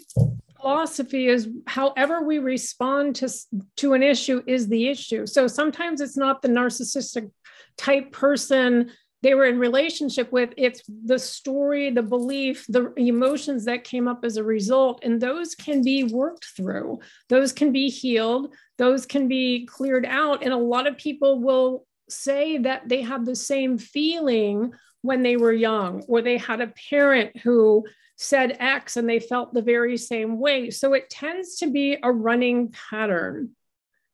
philosophy 0.60 1.28
is, 1.28 1.48
however 1.66 2.22
we 2.22 2.38
respond 2.38 3.16
to, 3.16 3.28
to 3.76 3.92
an 3.94 4.02
issue 4.02 4.42
is 4.46 4.68
the 4.68 4.88
issue. 4.88 5.26
So, 5.26 5.46
sometimes 5.46 6.00
it's 6.00 6.16
not 6.16 6.42
the 6.42 6.48
narcissistic 6.48 7.30
type 7.76 8.12
person 8.12 8.90
they 9.26 9.34
were 9.34 9.46
in 9.46 9.58
relationship 9.58 10.30
with 10.30 10.50
it's 10.56 10.82
the 10.86 11.18
story 11.18 11.90
the 11.90 12.00
belief 12.00 12.64
the 12.68 12.94
emotions 12.96 13.64
that 13.64 13.82
came 13.82 14.06
up 14.06 14.24
as 14.24 14.36
a 14.36 14.44
result. 14.44 15.00
And 15.02 15.20
those 15.20 15.56
can 15.56 15.82
be 15.82 16.04
worked 16.04 16.44
through. 16.56 17.00
Those 17.28 17.52
can 17.52 17.72
be 17.72 17.88
healed. 17.88 18.54
Those 18.78 19.04
can 19.04 19.26
be 19.26 19.66
cleared 19.66 20.06
out. 20.06 20.44
And 20.44 20.52
a 20.52 20.56
lot 20.56 20.86
of 20.86 20.96
people 20.96 21.40
will 21.40 21.86
say 22.08 22.58
that 22.58 22.88
they 22.88 23.02
have 23.02 23.26
the 23.26 23.34
same 23.34 23.78
feeling 23.78 24.72
when 25.02 25.24
they 25.24 25.36
were 25.36 25.52
young 25.52 26.04
or 26.06 26.22
they 26.22 26.38
had 26.38 26.60
a 26.60 26.72
parent 26.88 27.36
who 27.38 27.84
said 28.14 28.56
x 28.60 28.96
and 28.96 29.08
they 29.08 29.18
felt 29.18 29.52
the 29.52 29.60
very 29.60 29.96
same 29.96 30.38
way. 30.38 30.70
So 30.70 30.92
it 30.92 31.10
tends 31.10 31.56
to 31.56 31.66
be 31.66 31.98
a 32.00 32.12
running 32.12 32.72
pattern 32.90 33.56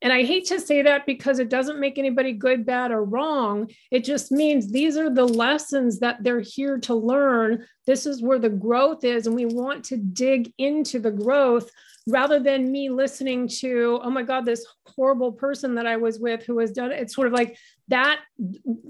and 0.03 0.13
I 0.13 0.25
hate 0.25 0.47
to 0.47 0.59
say 0.59 0.83
that 0.83 1.07
because 1.07 1.39
it 1.39 1.49
doesn't 1.49 1.79
make 1.79 1.97
anybody 1.97 2.33
good, 2.33 2.67
bad, 2.67 2.91
or 2.91 3.05
wrong. 3.05 3.71
It 3.93 4.05
just 4.05 4.33
means 4.33 4.71
these 4.71 4.97
are 4.97 5.09
the 5.09 5.25
lessons 5.25 6.01
that 6.01 6.25
they're 6.25 6.41
here 6.41 6.79
to 6.81 6.95
learn. 6.95 7.65
This 7.87 8.05
is 8.05 8.21
where 8.21 8.41
the 8.41 8.49
growth 8.49 9.05
is. 9.05 9.29
And 9.29 9.37
we 9.37 9.47
want 9.47 9.85
to 9.87 9.97
dig 9.97 10.53
into 10.59 10.99
the 10.99 11.13
growth 11.13 11.71
rather 12.07 12.41
than 12.41 12.71
me 12.71 12.91
listening 12.91 13.47
to, 13.47 14.01
oh 14.03 14.11
my 14.11 14.23
God, 14.23 14.45
this 14.45 14.67
horrible 14.87 15.33
person 15.33 15.75
that 15.77 15.87
I 15.87 15.97
was 15.97 16.19
with 16.19 16.45
who 16.45 16.59
has 16.59 16.73
done 16.73 16.93
it. 16.93 17.01
It's 17.01 17.15
sort 17.15 17.29
of 17.29 17.33
like 17.33 17.57
that 17.89 18.21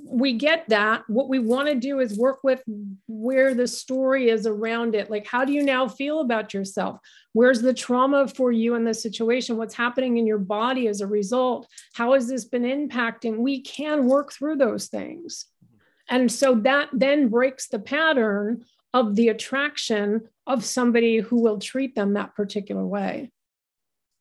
we 0.08 0.34
get 0.34 0.68
that. 0.68 1.02
What 1.08 1.28
we 1.28 1.38
want 1.38 1.68
to 1.68 1.74
do 1.74 2.00
is 2.00 2.18
work 2.18 2.40
with 2.42 2.62
where 3.06 3.54
the 3.54 3.66
story 3.66 4.28
is 4.28 4.46
around 4.46 4.94
it. 4.94 5.10
Like 5.10 5.26
how 5.26 5.44
do 5.44 5.52
you 5.52 5.62
now 5.62 5.88
feel 5.88 6.20
about 6.20 6.54
yourself? 6.54 6.98
Where's 7.32 7.62
the 7.62 7.74
trauma 7.74 8.28
for 8.28 8.52
you 8.52 8.74
in 8.74 8.84
this 8.84 9.02
situation? 9.02 9.56
What's 9.56 9.74
happening 9.74 10.16
in 10.16 10.26
your 10.26 10.38
body 10.38 10.88
as 10.88 11.00
a 11.00 11.06
result? 11.06 11.68
How 11.94 12.14
has 12.14 12.28
this 12.28 12.44
been 12.44 12.62
impacting? 12.62 13.36
We 13.38 13.60
can 13.60 14.06
work 14.06 14.32
through 14.32 14.56
those 14.56 14.86
things. 14.86 15.46
And 16.08 16.30
so 16.30 16.56
that 16.56 16.88
then 16.92 17.28
breaks 17.28 17.68
the 17.68 17.78
pattern 17.78 18.64
of 18.94 19.16
the 19.16 19.28
attraction 19.28 20.28
of 20.46 20.64
somebody 20.64 21.18
who 21.18 21.40
will 21.40 21.58
treat 21.58 21.94
them 21.94 22.14
that 22.14 22.34
particular 22.34 22.86
way 22.86 23.30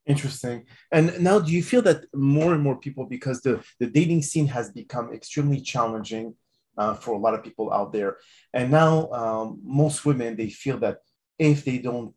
Interesting. 0.05 0.65
And 0.91 1.21
now, 1.21 1.39
do 1.39 1.51
you 1.51 1.61
feel 1.61 1.83
that 1.83 2.05
more 2.13 2.53
and 2.53 2.63
more 2.63 2.75
people, 2.75 3.05
because 3.05 3.41
the, 3.41 3.63
the 3.79 3.85
dating 3.85 4.23
scene 4.23 4.47
has 4.47 4.71
become 4.71 5.13
extremely 5.13 5.61
challenging 5.61 6.33
uh, 6.77 6.95
for 6.95 7.13
a 7.13 7.19
lot 7.19 7.35
of 7.35 7.43
people 7.43 7.71
out 7.71 7.93
there, 7.93 8.17
and 8.53 8.71
now 8.71 9.11
um, 9.11 9.59
most 9.63 10.05
women 10.05 10.35
they 10.35 10.49
feel 10.49 10.77
that 10.79 10.97
if 11.37 11.63
they 11.65 11.77
don't 11.77 12.15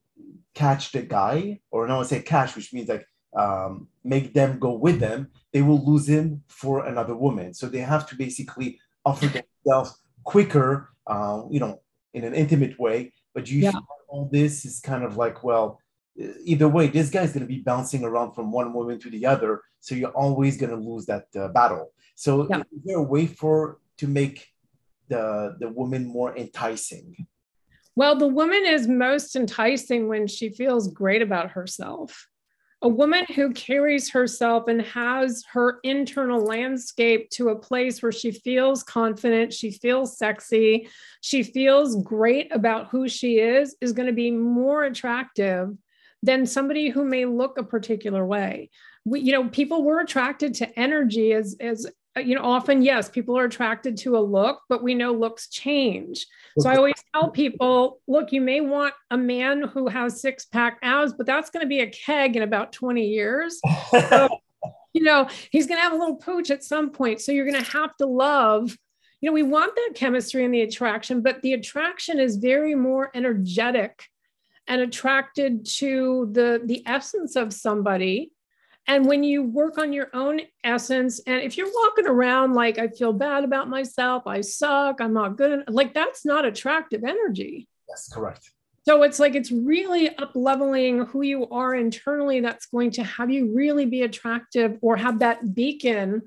catch 0.54 0.92
the 0.92 1.02
guy, 1.02 1.60
or 1.70 1.86
no, 1.86 2.00
I 2.00 2.04
say 2.04 2.22
catch, 2.22 2.56
which 2.56 2.72
means 2.72 2.88
like 2.88 3.06
um, 3.36 3.88
make 4.02 4.32
them 4.32 4.58
go 4.58 4.72
with 4.72 4.98
them, 4.98 5.28
they 5.52 5.60
will 5.60 5.84
lose 5.84 6.08
him 6.08 6.42
for 6.48 6.86
another 6.86 7.14
woman. 7.14 7.52
So 7.52 7.68
they 7.68 7.80
have 7.80 8.08
to 8.08 8.16
basically 8.16 8.80
offer 9.04 9.26
themselves 9.26 10.00
quicker, 10.22 10.90
uh, 11.06 11.42
you 11.50 11.60
know, 11.60 11.82
in 12.14 12.24
an 12.24 12.34
intimate 12.34 12.78
way. 12.78 13.12
But 13.34 13.50
you 13.50 13.60
yeah. 13.60 13.72
all 14.08 14.28
this 14.32 14.64
is 14.64 14.80
kind 14.80 15.04
of 15.04 15.16
like, 15.16 15.44
well, 15.44 15.80
either 16.44 16.68
way, 16.68 16.86
this 16.86 17.10
guy's 17.10 17.32
going 17.32 17.46
to 17.46 17.52
be 17.52 17.60
bouncing 17.60 18.04
around 18.04 18.32
from 18.32 18.52
one 18.52 18.72
woman 18.72 18.98
to 19.00 19.10
the 19.10 19.26
other. 19.26 19.60
So 19.80 19.94
you're 19.94 20.10
always 20.10 20.56
going 20.56 20.70
to 20.70 20.76
lose 20.76 21.06
that 21.06 21.26
uh, 21.38 21.48
battle. 21.48 21.92
So 22.14 22.46
yeah. 22.48 22.60
is 22.60 22.84
there 22.84 22.98
a 22.98 23.02
way 23.02 23.26
for 23.26 23.78
to 23.98 24.06
make 24.06 24.48
the 25.08 25.56
the 25.60 25.68
woman 25.68 26.06
more 26.06 26.36
enticing? 26.36 27.26
Well, 27.96 28.16
the 28.16 28.28
woman 28.28 28.64
is 28.66 28.88
most 28.88 29.36
enticing 29.36 30.08
when 30.08 30.26
she 30.26 30.48
feels 30.48 30.88
great 30.88 31.22
about 31.22 31.50
herself. 31.50 32.28
A 32.84 32.88
woman 32.88 33.24
who 33.34 33.50
carries 33.54 34.10
herself 34.10 34.68
and 34.68 34.82
has 34.82 35.42
her 35.50 35.80
internal 35.84 36.44
landscape 36.44 37.30
to 37.30 37.48
a 37.48 37.58
place 37.58 38.02
where 38.02 38.12
she 38.12 38.30
feels 38.30 38.82
confident, 38.82 39.54
she 39.54 39.70
feels 39.70 40.18
sexy, 40.18 40.90
she 41.22 41.42
feels 41.42 41.96
great 42.02 42.54
about 42.54 42.88
who 42.90 43.08
she 43.08 43.38
is, 43.38 43.74
is 43.80 43.92
going 43.92 44.08
to 44.08 44.12
be 44.12 44.30
more 44.30 44.84
attractive 44.84 45.70
than 46.22 46.44
somebody 46.44 46.90
who 46.90 47.06
may 47.06 47.24
look 47.24 47.56
a 47.56 47.64
particular 47.64 48.26
way. 48.26 48.68
We, 49.06 49.20
you 49.20 49.32
know, 49.32 49.48
people 49.48 49.82
were 49.82 50.00
attracted 50.00 50.52
to 50.56 50.78
energy 50.78 51.32
as 51.32 51.56
as 51.60 51.86
Uh, 52.16 52.20
you 52.20 52.34
know, 52.34 52.44
often, 52.44 52.82
yes, 52.82 53.08
people 53.08 53.36
are 53.36 53.44
attracted 53.44 53.96
to 53.98 54.16
a 54.16 54.20
look, 54.20 54.62
but 54.68 54.82
we 54.82 54.94
know 54.94 55.12
looks 55.12 55.48
change. 55.48 56.26
So 56.58 56.68
I 56.68 56.76
always 56.76 56.94
tell 57.14 57.30
people 57.30 58.00
look, 58.06 58.32
you 58.32 58.40
may 58.40 58.60
want 58.60 58.94
a 59.10 59.18
man 59.18 59.62
who 59.62 59.88
has 59.88 60.20
six 60.20 60.44
pack 60.44 60.78
abs, 60.82 61.12
but 61.12 61.26
that's 61.26 61.50
going 61.50 61.62
to 61.62 61.68
be 61.68 61.80
a 61.80 61.90
keg 61.90 62.36
in 62.36 62.42
about 62.42 62.72
20 62.72 63.04
years. 63.04 63.60
So, 63.90 64.28
you 64.92 65.02
know, 65.02 65.28
he's 65.50 65.66
going 65.66 65.78
to 65.78 65.82
have 65.82 65.92
a 65.92 65.96
little 65.96 66.16
pooch 66.16 66.50
at 66.50 66.62
some 66.62 66.90
point. 66.90 67.20
So 67.20 67.32
you're 67.32 67.50
going 67.50 67.62
to 67.62 67.72
have 67.72 67.96
to 67.96 68.06
love. 68.06 68.76
You 69.20 69.30
know, 69.30 69.34
we 69.34 69.42
want 69.42 69.74
that 69.74 69.92
chemistry 69.94 70.44
and 70.44 70.54
the 70.54 70.62
attraction, 70.62 71.22
but 71.22 71.42
the 71.42 71.54
attraction 71.54 72.20
is 72.20 72.36
very 72.36 72.74
more 72.74 73.10
energetic 73.14 74.04
and 74.66 74.80
attracted 74.80 75.66
to 75.66 76.28
the 76.32 76.62
the 76.64 76.82
essence 76.86 77.36
of 77.36 77.52
somebody 77.52 78.32
and 78.86 79.06
when 79.06 79.24
you 79.24 79.42
work 79.42 79.78
on 79.78 79.92
your 79.92 80.10
own 80.12 80.40
essence, 80.62 81.20
and 81.26 81.40
if 81.40 81.56
you're 81.56 81.70
walking 81.72 82.06
around 82.06 82.54
like, 82.54 82.78
I 82.78 82.88
feel 82.88 83.12
bad 83.12 83.44
about 83.44 83.68
myself, 83.68 84.26
I 84.26 84.42
suck, 84.42 85.00
I'm 85.00 85.14
not 85.14 85.36
good, 85.36 85.64
like 85.68 85.94
that's 85.94 86.24
not 86.24 86.44
attractive 86.44 87.02
energy. 87.04 87.68
That's 87.88 88.08
correct. 88.08 88.50
So 88.86 89.02
it's 89.02 89.18
like 89.18 89.34
it's 89.34 89.50
really 89.50 90.14
up 90.18 90.32
leveling 90.34 91.06
who 91.06 91.22
you 91.22 91.48
are 91.48 91.74
internally 91.74 92.40
that's 92.40 92.66
going 92.66 92.90
to 92.92 93.04
have 93.04 93.30
you 93.30 93.54
really 93.54 93.86
be 93.86 94.02
attractive 94.02 94.78
or 94.82 94.96
have 94.96 95.20
that 95.20 95.54
beacon 95.54 96.22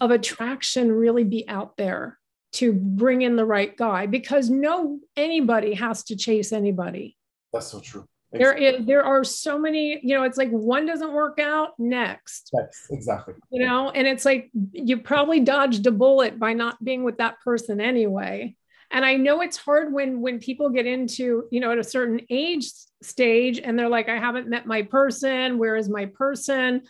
of 0.00 0.10
attraction 0.10 0.90
really 0.90 1.22
be 1.22 1.48
out 1.48 1.76
there 1.76 2.18
to 2.54 2.72
bring 2.72 3.22
in 3.22 3.36
the 3.36 3.44
right 3.44 3.76
guy 3.76 4.06
because 4.06 4.50
no 4.50 4.98
anybody 5.16 5.74
has 5.74 6.02
to 6.04 6.16
chase 6.16 6.52
anybody. 6.52 7.16
That's 7.52 7.68
so 7.68 7.78
true. 7.80 8.04
There 8.32 8.54
is 8.54 8.86
there 8.86 9.04
are 9.04 9.24
so 9.24 9.58
many, 9.58 10.00
you 10.02 10.16
know, 10.16 10.24
it's 10.24 10.38
like 10.38 10.50
one 10.50 10.86
doesn't 10.86 11.12
work 11.12 11.38
out, 11.38 11.78
next. 11.78 12.50
Yes, 12.52 12.86
exactly. 12.90 13.34
You 13.50 13.66
know, 13.66 13.90
and 13.90 14.06
it's 14.06 14.24
like 14.24 14.50
you 14.72 14.98
probably 14.98 15.40
dodged 15.40 15.86
a 15.86 15.90
bullet 15.90 16.38
by 16.38 16.54
not 16.54 16.82
being 16.82 17.04
with 17.04 17.18
that 17.18 17.40
person 17.40 17.80
anyway. 17.80 18.56
And 18.90 19.04
I 19.04 19.14
know 19.16 19.40
it's 19.42 19.56
hard 19.56 19.92
when 19.92 20.20
when 20.20 20.38
people 20.38 20.70
get 20.70 20.86
into, 20.86 21.44
you 21.50 21.60
know, 21.60 21.72
at 21.72 21.78
a 21.78 21.84
certain 21.84 22.20
age 22.30 22.70
stage 23.02 23.60
and 23.62 23.78
they're 23.78 23.88
like, 23.88 24.08
I 24.08 24.18
haven't 24.18 24.48
met 24.48 24.66
my 24.66 24.82
person. 24.82 25.58
Where 25.58 25.76
is 25.76 25.88
my 25.88 26.06
person? 26.06 26.82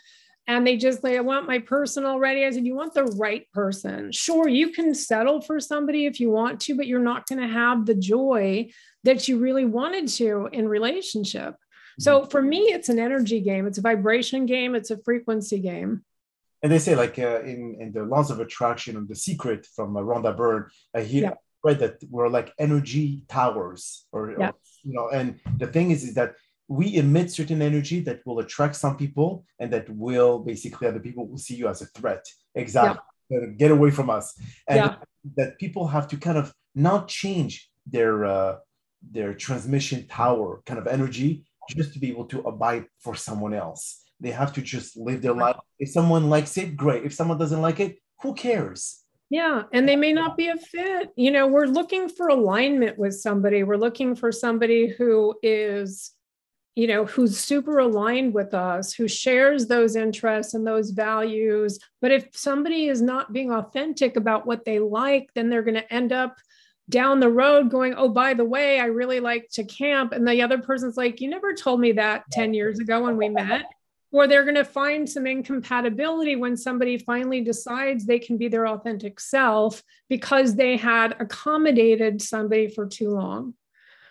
and 0.49 0.67
they 0.67 0.77
just 0.77 1.05
like, 1.05 1.17
I 1.17 1.21
want 1.21 1.47
my 1.47 1.61
person 1.61 2.05
already. 2.05 2.45
I 2.45 2.51
said, 2.51 2.67
You 2.67 2.75
want 2.75 2.95
the 2.95 3.05
right 3.05 3.51
person. 3.53 4.11
Sure, 4.13 4.49
you 4.49 4.71
can 4.71 4.95
settle 4.95 5.41
for 5.41 5.61
somebody 5.61 6.07
if 6.07 6.19
you 6.19 6.31
want 6.31 6.61
to, 6.63 6.77
but 6.77 6.87
you're 6.87 7.01
not 7.01 7.27
going 7.27 7.41
to 7.41 7.53
have 7.53 7.87
the 7.87 7.95
joy 7.95 8.69
that 9.05 9.29
you 9.29 9.39
really 9.39 9.65
wanted 9.65 10.09
to 10.09 10.49
in 10.53 10.69
relationship. 10.69 11.57
So 11.99 12.21
mm-hmm. 12.21 12.31
for 12.31 12.43
me, 12.43 12.59
it's 12.59 12.89
an 12.89 12.99
energy 12.99 13.41
game, 13.41 13.67
it's 13.67 13.79
a 13.79 13.83
vibration 13.83 14.47
game, 14.47 14.75
it's 14.75 14.91
a 14.91 14.99
frequency 14.99 15.59
game. 15.59 16.05
And 16.63 16.71
they 16.71 16.79
say, 16.79 16.95
like 16.95 17.19
uh, 17.19 17.43
in, 17.43 17.77
in 17.81 17.93
the 17.93 18.05
laws 18.05 18.31
of 18.31 18.39
attraction 18.39 18.97
and 18.97 19.09
the 19.09 19.17
secret 19.17 19.67
from 19.75 19.97
uh, 19.97 20.01
Rhonda 20.01 20.37
Byrne, 20.37 20.67
I 20.95 21.03
hear 21.03 21.23
yeah. 21.23 21.35
right 21.65 21.79
that 21.79 21.97
we're 22.09 22.29
like 22.29 22.53
energy 22.59 23.23
towers, 23.29 24.07
or, 24.13 24.35
yeah. 24.39 24.51
or 24.51 24.55
you 24.85 24.93
know. 24.95 25.09
And 25.09 25.41
the 25.59 25.67
thing 25.67 25.91
is, 25.91 26.05
is 26.05 26.15
that 26.15 26.37
we 26.69 26.97
emit 26.97 27.31
certain 27.31 27.61
energy 27.61 28.01
that 28.01 28.21
will 28.25 28.39
attract 28.39 28.77
some 28.77 28.97
people 28.97 29.45
and 29.59 29.73
that 29.73 29.91
will 29.91 30.39
basically 30.39 30.89
other 30.89 31.01
people 31.01 31.27
will 31.27 31.39
see 31.39 31.55
you 31.55 31.69
as 31.69 31.83
a 31.83 31.87
threat 31.87 32.25
exactly 32.55 33.01
yeah. 33.29 33.47
get 33.59 33.71
away 33.71 33.91
from 33.91 34.09
us 34.09 34.35
and 34.69 34.77
yeah. 34.77 34.95
that 35.37 35.59
people 35.59 35.87
have 35.89 36.09
to 36.09 36.17
kind 36.17 36.39
of 36.39 36.55
not 36.75 37.09
change 37.09 37.71
their 37.87 38.25
uh, 38.25 38.57
their 39.11 39.35
transmission 39.35 40.07
tower 40.07 40.63
kind 40.67 40.79
of 40.79 40.87
energy 40.87 41.45
just 41.71 41.93
to 41.93 41.99
be 41.99 42.09
able 42.11 42.25
to 42.25 42.41
abide 42.41 42.85
for 42.99 43.15
someone 43.15 43.55
else 43.55 44.03
they 44.21 44.31
have 44.31 44.53
to 44.53 44.63
just 44.63 44.97
live 44.97 45.23
their 45.23 45.35
life 45.35 45.57
if 45.79 45.89
someone 45.91 46.31
likes 46.31 46.57
it 46.57 46.77
great 46.77 47.05
if 47.05 47.13
someone 47.13 47.39
doesn't 47.39 47.63
like 47.63 47.81
it 47.81 47.99
who 48.23 48.35
cares 48.35 48.99
yeah, 49.31 49.63
and 49.73 49.89
they 49.89 49.97
may 49.97 50.13
not 50.13 50.37
be 50.37 50.49
a 50.49 50.59
fit. 50.59 51.09
You 51.17 51.31
know, 51.31 51.47
we're 51.47 51.65
looking 51.65 52.11
for 52.11 52.29
alignment 52.29 52.99
with 52.99 53.15
somebody. 53.15 53.63
We're 53.63 53.79
looking 53.79 54.15
for 54.15 54.31
somebody 54.31 54.89
who 54.89 55.35
is 55.43 56.13
you 56.75 56.87
know, 56.87 57.05
who's 57.05 57.39
super 57.39 57.79
aligned 57.79 58.33
with 58.33 58.55
us, 58.55 58.95
who 58.95 59.07
shares 59.07 59.67
those 59.67 59.95
interests 59.95 60.55
and 60.55 60.67
those 60.67 60.91
values. 60.91 61.79
But 62.01 62.13
if 62.13 62.29
somebody 62.33 62.89
is 62.89 63.03
not 63.03 63.33
being 63.33 63.53
authentic 63.53 64.17
about 64.17 64.47
what 64.47 64.65
they 64.65 64.79
like, 64.79 65.29
then 65.35 65.51
they're 65.51 65.63
going 65.63 65.75
to 65.75 65.93
end 65.93 66.13
up 66.13 66.37
down 66.89 67.21
the 67.21 67.29
road 67.29 67.71
going, 67.71 67.95
Oh, 67.97 68.09
by 68.09 68.35
the 68.35 68.45
way, 68.45 68.81
I 68.81 68.87
really 68.87 69.21
like 69.21 69.49
to 69.53 69.65
camp. 69.65 70.13
And 70.13 70.27
the 70.27 70.43
other 70.43 70.59
person's 70.59 70.97
like, 70.97 71.21
You 71.21 71.31
never 71.31 71.55
told 71.55 71.81
me 71.81 71.93
that 71.93 72.25
10 72.31 72.55
years 72.55 72.79
ago 72.79 73.03
when 73.03 73.17
we 73.17 73.29
met. 73.29 73.67
Or 74.11 74.27
they're 74.27 74.45
going 74.45 74.57
to 74.57 74.65
find 74.65 75.09
some 75.09 75.27
incompatibility 75.27 76.37
when 76.37 76.55
somebody 76.55 76.99
finally 76.99 77.41
decides 77.41 78.05
they 78.05 78.19
can 78.19 78.37
be 78.37 78.49
their 78.49 78.69
authentic 78.69 79.19
self 79.19 79.83
because 80.11 80.55
they 80.55 80.77
had 80.77 81.17
accommodated 81.19 82.21
somebody 82.21 82.69
for 82.69 82.87
too 82.87 83.09
long. 83.09 83.55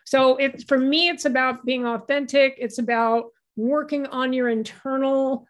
So 0.06 0.38
it 0.38 0.68
for 0.68 0.78
me, 0.78 1.10
it's 1.10 1.26
about 1.26 1.66
being 1.66 1.86
authentic. 1.86 2.56
It's 2.58 2.80
about 2.80 3.26
working 3.56 4.08
on 4.08 4.34
your 4.34 4.50
internal 4.50 5.48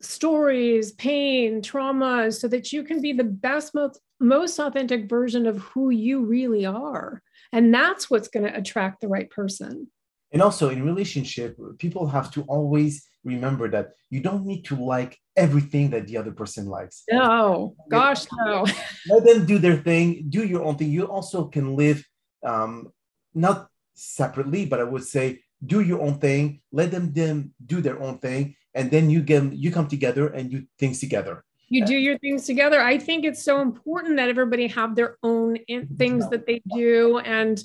stories, 0.00 0.92
pain, 0.92 1.62
traumas, 1.62 2.40
so 2.40 2.48
that 2.48 2.72
you 2.72 2.84
can 2.84 3.00
be 3.00 3.12
the 3.12 3.24
best, 3.24 3.74
most, 3.74 4.00
most 4.20 4.58
authentic 4.58 5.08
version 5.08 5.46
of 5.46 5.58
who 5.58 5.90
you 5.90 6.24
really 6.24 6.66
are. 6.66 7.22
And 7.52 7.72
that's 7.72 8.10
what's 8.10 8.28
going 8.28 8.46
to 8.46 8.56
attract 8.56 9.00
the 9.00 9.08
right 9.08 9.30
person. 9.30 9.88
And 10.32 10.42
also 10.42 10.70
in 10.70 10.84
relationship, 10.84 11.56
people 11.78 12.08
have 12.08 12.30
to 12.32 12.42
always 12.42 13.06
remember 13.24 13.70
that 13.70 13.92
you 14.10 14.20
don't 14.20 14.44
need 14.44 14.64
to 14.66 14.76
like 14.76 15.18
everything 15.36 15.90
that 15.90 16.06
the 16.06 16.16
other 16.16 16.32
person 16.32 16.66
likes. 16.66 17.04
No, 17.10 17.76
gosh, 17.90 18.26
no. 18.44 18.66
Let 19.08 19.24
them 19.24 19.46
do 19.46 19.58
their 19.58 19.76
thing, 19.76 20.26
do 20.28 20.44
your 20.44 20.64
own 20.64 20.76
thing. 20.76 20.90
You 20.90 21.04
also 21.04 21.46
can 21.46 21.76
live 21.76 22.04
um, 22.44 22.92
not 23.34 23.68
separately, 23.94 24.66
but 24.66 24.80
I 24.80 24.84
would 24.84 25.04
say 25.04 25.40
do 25.64 25.80
your 25.80 26.02
own 26.02 26.18
thing, 26.18 26.60
let 26.72 26.90
them 26.90 27.12
them 27.12 27.54
do 27.64 27.80
their 27.80 28.00
own 28.02 28.18
thing, 28.18 28.56
and 28.74 28.90
then 28.90 29.08
you 29.08 29.22
get 29.22 29.52
you 29.52 29.70
come 29.70 29.88
together 29.88 30.28
and 30.28 30.52
you 30.52 30.66
things 30.78 31.00
together. 31.00 31.44
You 31.68 31.84
do 31.84 31.94
your 31.94 32.18
things 32.18 32.46
together. 32.46 32.80
I 32.80 32.98
think 32.98 33.24
it's 33.24 33.42
so 33.42 33.60
important 33.60 34.16
that 34.16 34.28
everybody 34.28 34.66
have 34.68 34.94
their 34.94 35.16
own 35.22 35.58
things 35.98 36.28
that 36.30 36.46
they 36.46 36.62
do, 36.74 37.18
and 37.18 37.62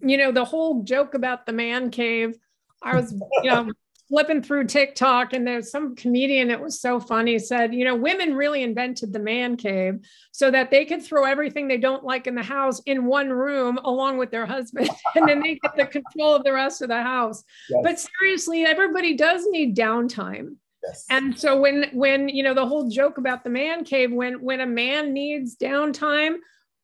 you 0.00 0.16
know 0.16 0.32
the 0.32 0.44
whole 0.44 0.82
joke 0.82 1.14
about 1.14 1.46
the 1.46 1.52
man 1.52 1.90
cave. 1.90 2.36
I 2.82 2.94
was, 2.94 3.12
you 3.42 3.50
know, 3.50 3.72
flipping 4.08 4.42
through 4.42 4.64
TikTok 4.64 5.34
and 5.34 5.46
there's 5.46 5.70
some 5.70 5.94
comedian 5.94 6.50
it 6.50 6.60
was 6.60 6.80
so 6.80 6.98
funny 6.98 7.38
said, 7.38 7.74
you 7.74 7.84
know, 7.84 7.94
women 7.94 8.34
really 8.34 8.62
invented 8.62 9.12
the 9.12 9.18
man 9.18 9.56
cave 9.56 10.00
so 10.32 10.50
that 10.50 10.70
they 10.70 10.84
could 10.86 11.02
throw 11.02 11.24
everything 11.24 11.68
they 11.68 11.76
don't 11.76 12.04
like 12.04 12.26
in 12.26 12.34
the 12.34 12.42
house 12.42 12.80
in 12.86 13.04
one 13.04 13.28
room 13.30 13.78
along 13.84 14.16
with 14.16 14.30
their 14.30 14.46
husband 14.46 14.88
and 15.14 15.28
then 15.28 15.40
they 15.40 15.56
get 15.56 15.76
the 15.76 15.86
control 15.86 16.34
of 16.34 16.44
the 16.44 16.52
rest 16.52 16.80
of 16.80 16.88
the 16.88 17.02
house. 17.02 17.44
Yes. 17.68 17.80
But 17.82 18.00
seriously, 18.00 18.64
everybody 18.64 19.14
does 19.14 19.44
need 19.46 19.76
downtime. 19.76 20.56
Yes. 20.82 21.04
And 21.10 21.38
so 21.38 21.60
when 21.60 21.86
when 21.92 22.28
you 22.28 22.42
know 22.42 22.54
the 22.54 22.66
whole 22.66 22.88
joke 22.88 23.18
about 23.18 23.44
the 23.44 23.50
man 23.50 23.84
cave 23.84 24.12
when 24.12 24.40
when 24.42 24.60
a 24.60 24.66
man 24.66 25.12
needs 25.12 25.56
downtime 25.56 26.36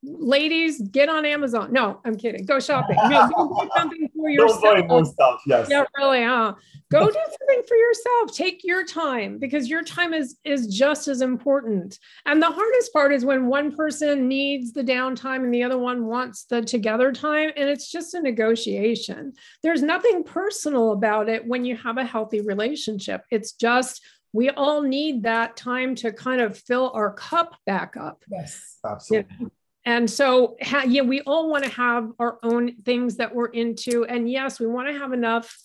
ladies, 0.05 0.81
get 0.81 1.09
on 1.09 1.25
Amazon. 1.25 1.71
No, 1.73 1.99
I'm 2.05 2.15
kidding. 2.15 2.45
Go 2.45 2.59
shopping. 2.59 2.97
No, 3.09 3.29
go 3.29 3.59
do 3.61 3.69
something 3.75 4.09
for 4.15 4.29
yourself. 4.29 4.61
Don't 4.61 4.81
buy 4.81 4.87
more 4.87 5.05
stuff. 5.05 5.41
Yes. 5.45 5.67
Yeah, 5.69 5.83
really. 5.97 6.23
Huh? 6.23 6.53
Go 6.91 7.05
do 7.07 7.13
something 7.13 7.63
for 7.67 7.75
yourself. 7.75 8.35
Take 8.35 8.61
your 8.63 8.85
time 8.85 9.37
because 9.39 9.69
your 9.69 9.83
time 9.83 10.13
is 10.13 10.37
is 10.43 10.67
just 10.67 11.07
as 11.07 11.21
important. 11.21 11.99
And 12.25 12.41
the 12.41 12.51
hardest 12.51 12.93
part 12.93 13.13
is 13.13 13.25
when 13.25 13.47
one 13.47 13.75
person 13.75 14.27
needs 14.27 14.73
the 14.73 14.83
downtime 14.83 15.43
and 15.43 15.53
the 15.53 15.63
other 15.63 15.77
one 15.77 16.05
wants 16.05 16.45
the 16.45 16.61
together 16.61 17.11
time, 17.11 17.51
and 17.55 17.69
it's 17.69 17.91
just 17.91 18.13
a 18.13 18.21
negotiation. 18.21 19.33
There's 19.63 19.81
nothing 19.81 20.23
personal 20.23 20.91
about 20.91 21.29
it 21.29 21.47
when 21.47 21.65
you 21.65 21.75
have 21.77 21.97
a 21.97 22.05
healthy 22.05 22.41
relationship. 22.41 23.23
It's 23.31 23.53
just 23.53 24.01
we 24.33 24.49
all 24.49 24.81
need 24.81 25.23
that 25.23 25.55
time 25.55 25.95
to 25.95 26.11
kind 26.11 26.41
of 26.41 26.57
fill 26.57 26.91
our 26.93 27.13
cup 27.13 27.55
back 27.65 27.95
up. 27.95 28.21
Yes, 28.29 28.79
absolutely. 28.85 29.33
You 29.39 29.45
know? 29.45 29.51
And 29.85 30.09
so, 30.09 30.57
yeah, 30.87 31.03
we 31.03 31.21
all 31.21 31.49
want 31.49 31.63
to 31.63 31.69
have 31.69 32.11
our 32.17 32.39
own 32.41 32.75
things 32.83 33.17
that 33.17 33.33
we're 33.33 33.47
into. 33.47 34.03
And 34.05 34.29
yes, 34.29 34.59
we 34.59 34.65
want 34.65 34.87
to 34.87 34.97
have 34.97 35.13
enough 35.13 35.55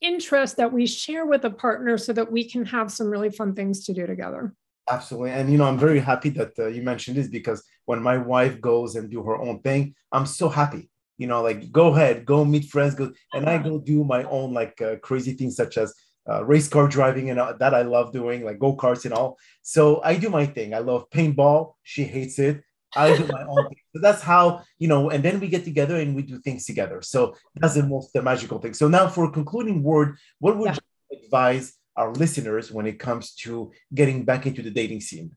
interest 0.00 0.58
that 0.58 0.72
we 0.72 0.86
share 0.86 1.26
with 1.26 1.44
a 1.44 1.50
partner 1.50 1.96
so 1.98 2.12
that 2.12 2.30
we 2.30 2.48
can 2.48 2.64
have 2.66 2.92
some 2.92 3.08
really 3.08 3.30
fun 3.30 3.54
things 3.54 3.84
to 3.86 3.94
do 3.94 4.06
together. 4.06 4.54
Absolutely. 4.90 5.30
And, 5.30 5.50
you 5.50 5.58
know, 5.58 5.64
I'm 5.64 5.78
very 5.78 5.98
happy 5.98 6.28
that 6.30 6.58
uh, 6.58 6.66
you 6.66 6.82
mentioned 6.82 7.16
this 7.16 7.28
because 7.28 7.62
when 7.86 8.02
my 8.02 8.18
wife 8.18 8.60
goes 8.60 8.96
and 8.96 9.10
do 9.10 9.22
her 9.22 9.36
own 9.36 9.60
thing, 9.60 9.94
I'm 10.12 10.26
so 10.26 10.48
happy. 10.48 10.90
You 11.16 11.26
know, 11.26 11.42
like 11.42 11.72
go 11.72 11.88
ahead, 11.88 12.24
go 12.24 12.44
meet 12.44 12.66
friends, 12.66 12.94
go, 12.94 13.12
and 13.32 13.48
I 13.48 13.58
go 13.58 13.78
do 13.78 14.04
my 14.04 14.22
own 14.24 14.54
like 14.54 14.80
uh, 14.80 14.96
crazy 14.96 15.32
things 15.32 15.56
such 15.56 15.76
as 15.76 15.92
uh, 16.30 16.44
race 16.44 16.68
car 16.68 16.86
driving 16.86 17.30
and 17.30 17.40
uh, 17.40 17.54
that 17.54 17.74
I 17.74 17.82
love 17.82 18.12
doing, 18.12 18.44
like 18.44 18.58
go 18.58 18.76
karts 18.76 19.04
and 19.04 19.14
all. 19.14 19.36
So 19.62 20.00
I 20.04 20.16
do 20.16 20.28
my 20.28 20.46
thing. 20.46 20.74
I 20.74 20.78
love 20.78 21.10
paintball. 21.10 21.72
She 21.82 22.04
hates 22.04 22.38
it. 22.38 22.62
I 22.96 23.16
do 23.16 23.26
my 23.30 23.44
own 23.44 23.68
thing. 23.68 23.78
So 23.94 24.00
that's 24.00 24.22
how, 24.22 24.62
you 24.78 24.88
know, 24.88 25.10
and 25.10 25.22
then 25.22 25.40
we 25.40 25.48
get 25.48 25.64
together 25.64 25.96
and 25.96 26.14
we 26.14 26.22
do 26.22 26.38
things 26.38 26.64
together. 26.66 27.02
So 27.02 27.34
that's 27.56 27.74
the 27.74 27.82
most 27.82 28.12
the 28.12 28.22
magical 28.22 28.58
thing. 28.58 28.74
So 28.74 28.88
now 28.88 29.08
for 29.08 29.24
a 29.24 29.30
concluding 29.30 29.82
word, 29.82 30.16
what 30.38 30.56
would 30.56 30.70
yeah. 30.70 30.76
you 31.10 31.18
advise 31.24 31.74
our 31.96 32.12
listeners 32.12 32.70
when 32.70 32.86
it 32.86 32.98
comes 32.98 33.34
to 33.34 33.72
getting 33.94 34.24
back 34.24 34.46
into 34.46 34.62
the 34.62 34.70
dating 34.70 35.00
scene? 35.00 35.36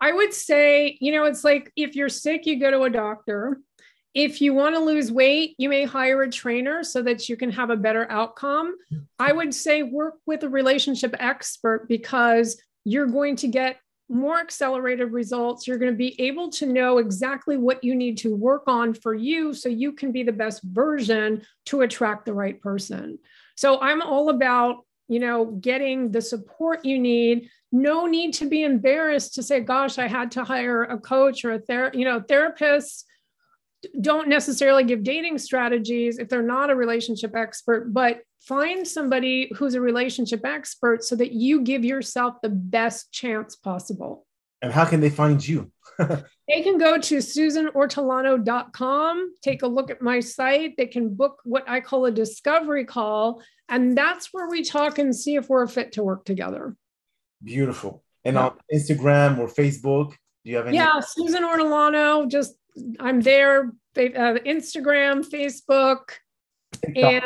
I 0.00 0.12
would 0.12 0.34
say, 0.34 0.98
you 1.00 1.12
know, 1.12 1.24
it's 1.24 1.44
like 1.44 1.72
if 1.76 1.96
you're 1.96 2.10
sick, 2.10 2.44
you 2.46 2.60
go 2.60 2.70
to 2.70 2.82
a 2.82 2.90
doctor. 2.90 3.60
If 4.14 4.40
you 4.40 4.54
want 4.54 4.74
to 4.74 4.80
lose 4.80 5.12
weight, 5.12 5.54
you 5.58 5.68
may 5.68 5.84
hire 5.84 6.22
a 6.22 6.30
trainer 6.30 6.82
so 6.82 7.02
that 7.02 7.28
you 7.28 7.36
can 7.36 7.50
have 7.52 7.70
a 7.70 7.76
better 7.76 8.10
outcome. 8.10 8.74
I 9.18 9.32
would 9.32 9.54
say 9.54 9.82
work 9.82 10.14
with 10.26 10.42
a 10.42 10.48
relationship 10.48 11.14
expert 11.18 11.86
because 11.86 12.60
you're 12.84 13.06
going 13.06 13.36
to 13.36 13.48
get 13.48 13.76
more 14.08 14.38
accelerated 14.38 15.12
results. 15.12 15.66
You're 15.66 15.78
going 15.78 15.92
to 15.92 15.96
be 15.96 16.20
able 16.20 16.50
to 16.52 16.66
know 16.66 16.98
exactly 16.98 17.56
what 17.56 17.82
you 17.82 17.94
need 17.94 18.18
to 18.18 18.34
work 18.34 18.64
on 18.66 18.94
for 18.94 19.14
you 19.14 19.52
so 19.52 19.68
you 19.68 19.92
can 19.92 20.12
be 20.12 20.22
the 20.22 20.32
best 20.32 20.62
version 20.62 21.42
to 21.66 21.82
attract 21.82 22.26
the 22.26 22.34
right 22.34 22.60
person. 22.60 23.18
So 23.56 23.80
I'm 23.80 24.02
all 24.02 24.28
about, 24.28 24.84
you 25.08 25.18
know, 25.18 25.46
getting 25.46 26.12
the 26.12 26.22
support 26.22 26.84
you 26.84 26.98
need. 26.98 27.48
No 27.72 28.06
need 28.06 28.34
to 28.34 28.48
be 28.48 28.62
embarrassed 28.62 29.34
to 29.34 29.42
say, 29.42 29.60
gosh, 29.60 29.98
I 29.98 30.06
had 30.06 30.30
to 30.32 30.44
hire 30.44 30.84
a 30.84 30.98
coach 30.98 31.44
or 31.44 31.52
a 31.52 31.58
ther- 31.58 31.92
you 31.94 32.04
know, 32.04 32.20
therapist 32.20 33.06
don't 34.00 34.28
necessarily 34.28 34.84
give 34.84 35.02
dating 35.02 35.38
strategies 35.38 36.18
if 36.18 36.28
they're 36.28 36.42
not 36.42 36.70
a 36.70 36.74
relationship 36.74 37.34
expert, 37.36 37.92
but 37.92 38.20
find 38.46 38.86
somebody 38.86 39.50
who's 39.56 39.74
a 39.74 39.80
relationship 39.80 40.44
expert 40.44 41.02
so 41.04 41.16
that 41.16 41.32
you 41.32 41.62
give 41.62 41.84
yourself 41.84 42.36
the 42.42 42.48
best 42.48 43.12
chance 43.12 43.56
possible. 43.56 44.24
And 44.62 44.72
how 44.72 44.84
can 44.84 45.00
they 45.00 45.10
find 45.10 45.46
you? 45.46 45.70
they 45.98 46.62
can 46.62 46.78
go 46.78 46.98
to 46.98 47.18
susanortolano.com, 47.18 49.34
take 49.42 49.62
a 49.62 49.66
look 49.66 49.90
at 49.90 50.00
my 50.00 50.20
site. 50.20 50.76
They 50.76 50.86
can 50.86 51.14
book 51.14 51.40
what 51.44 51.68
I 51.68 51.80
call 51.80 52.06
a 52.06 52.10
discovery 52.10 52.84
call. 52.84 53.42
And 53.68 53.98
that's 53.98 54.32
where 54.32 54.48
we 54.48 54.62
talk 54.62 54.98
and 54.98 55.14
see 55.14 55.36
if 55.36 55.48
we're 55.48 55.64
a 55.64 55.68
fit 55.68 55.92
to 55.92 56.02
work 56.02 56.24
together. 56.24 56.76
Beautiful. 57.42 58.02
And 58.24 58.34
yeah. 58.34 58.46
on 58.46 58.58
Instagram 58.72 59.38
or 59.38 59.48
Facebook, 59.48 60.14
do 60.44 60.50
you 60.50 60.56
have 60.56 60.68
any? 60.68 60.76
Yeah, 60.76 61.00
Susan 61.00 61.42
Ortolano. 61.42 62.28
Just 62.28 62.54
I'm 63.00 63.20
there. 63.20 63.72
Uh, 63.96 64.36
Instagram, 64.44 65.24
Facebook, 65.24 66.10
and 66.94 67.22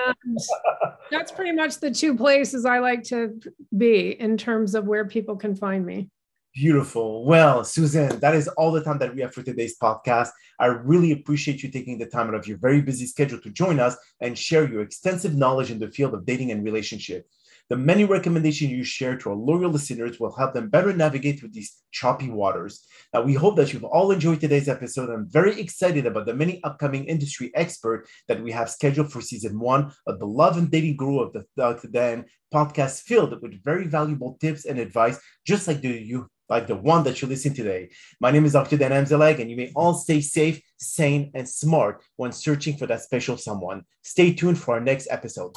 that's 1.10 1.32
pretty 1.32 1.52
much 1.52 1.78
the 1.78 1.90
two 1.90 2.16
places 2.16 2.64
I 2.64 2.78
like 2.78 3.02
to 3.04 3.40
be 3.76 4.10
in 4.20 4.36
terms 4.36 4.74
of 4.74 4.86
where 4.86 5.06
people 5.06 5.36
can 5.36 5.54
find 5.54 5.84
me. 5.84 6.08
Beautiful. 6.54 7.24
Well, 7.24 7.62
Susan, 7.64 8.18
that 8.18 8.34
is 8.34 8.48
all 8.48 8.72
the 8.72 8.82
time 8.82 8.98
that 8.98 9.14
we 9.14 9.20
have 9.20 9.32
for 9.32 9.42
today's 9.42 9.78
podcast. 9.78 10.30
I 10.58 10.66
really 10.66 11.12
appreciate 11.12 11.62
you 11.62 11.70
taking 11.70 11.96
the 11.96 12.06
time 12.06 12.28
out 12.28 12.34
of 12.34 12.46
your 12.48 12.58
very 12.58 12.82
busy 12.82 13.06
schedule 13.06 13.40
to 13.40 13.50
join 13.50 13.78
us 13.78 13.96
and 14.20 14.36
share 14.36 14.68
your 14.68 14.82
extensive 14.82 15.36
knowledge 15.36 15.70
in 15.70 15.78
the 15.78 15.90
field 15.90 16.12
of 16.12 16.26
dating 16.26 16.50
and 16.50 16.64
relationship. 16.64 17.28
The 17.70 17.76
many 17.76 18.04
recommendations 18.04 18.72
you 18.72 18.83
share 18.83 19.16
to 19.16 19.30
our 19.30 19.37
loyal 19.37 19.70
listeners 19.70 20.18
will 20.18 20.35
help 20.35 20.54
them 20.54 20.70
better 20.70 20.92
navigate 20.92 21.38
through 21.38 21.50
these 21.52 21.80
choppy 21.92 22.28
waters. 22.28 22.85
Now, 23.14 23.22
we 23.22 23.35
hope 23.35 23.54
that 23.56 23.72
you've 23.72 23.85
all 23.85 24.11
enjoyed 24.11 24.40
today's 24.40 24.68
episode. 24.68 25.09
I'm 25.09 25.30
very 25.30 25.61
excited 25.61 26.04
about 26.04 26.26
the 26.26 26.35
many 26.35 26.61
upcoming 26.64 27.04
industry 27.04 27.52
experts 27.54 28.11
that 28.26 28.42
we 28.42 28.50
have 28.50 28.70
scheduled 28.70 29.12
for 29.12 29.20
season 29.20 29.61
one 29.61 29.92
of 30.09 30.18
the 30.18 30.26
Love 30.26 30.59
and 30.59 30.68
Dating 30.68 30.96
Guru 30.96 31.20
of 31.20 31.33
the 31.33 31.44
Dr. 31.56 31.87
Dan 31.87 32.24
podcast 32.52 33.02
filled 33.02 33.40
with 33.40 33.62
very 33.62 33.87
valuable 33.87 34.37
tips 34.40 34.64
and 34.64 34.80
advice, 34.80 35.20
just 35.46 35.68
like 35.68 35.80
the 35.80 35.90
you 35.90 36.28
like 36.48 36.66
the 36.66 36.74
one 36.74 37.04
that 37.04 37.22
you 37.22 37.28
listen 37.28 37.54
today. 37.54 37.90
My 38.20 38.33
name 38.33 38.44
is 38.44 38.54
Dr. 38.54 38.76
Dan 38.76 38.90
Amzalag, 38.90 39.38
and 39.38 39.48
you 39.48 39.56
may 39.56 39.70
all 39.76 39.94
stay 39.94 40.20
safe, 40.20 40.61
sane, 40.78 41.30
and 41.35 41.48
smart 41.48 42.02
when 42.16 42.33
searching 42.33 42.76
for 42.76 42.87
that 42.87 43.02
special 43.02 43.37
someone. 43.37 43.85
Stay 44.02 44.35
tuned 44.35 44.59
for 44.59 44.74
our 44.74 44.80
next 44.80 45.06
episode. 45.11 45.48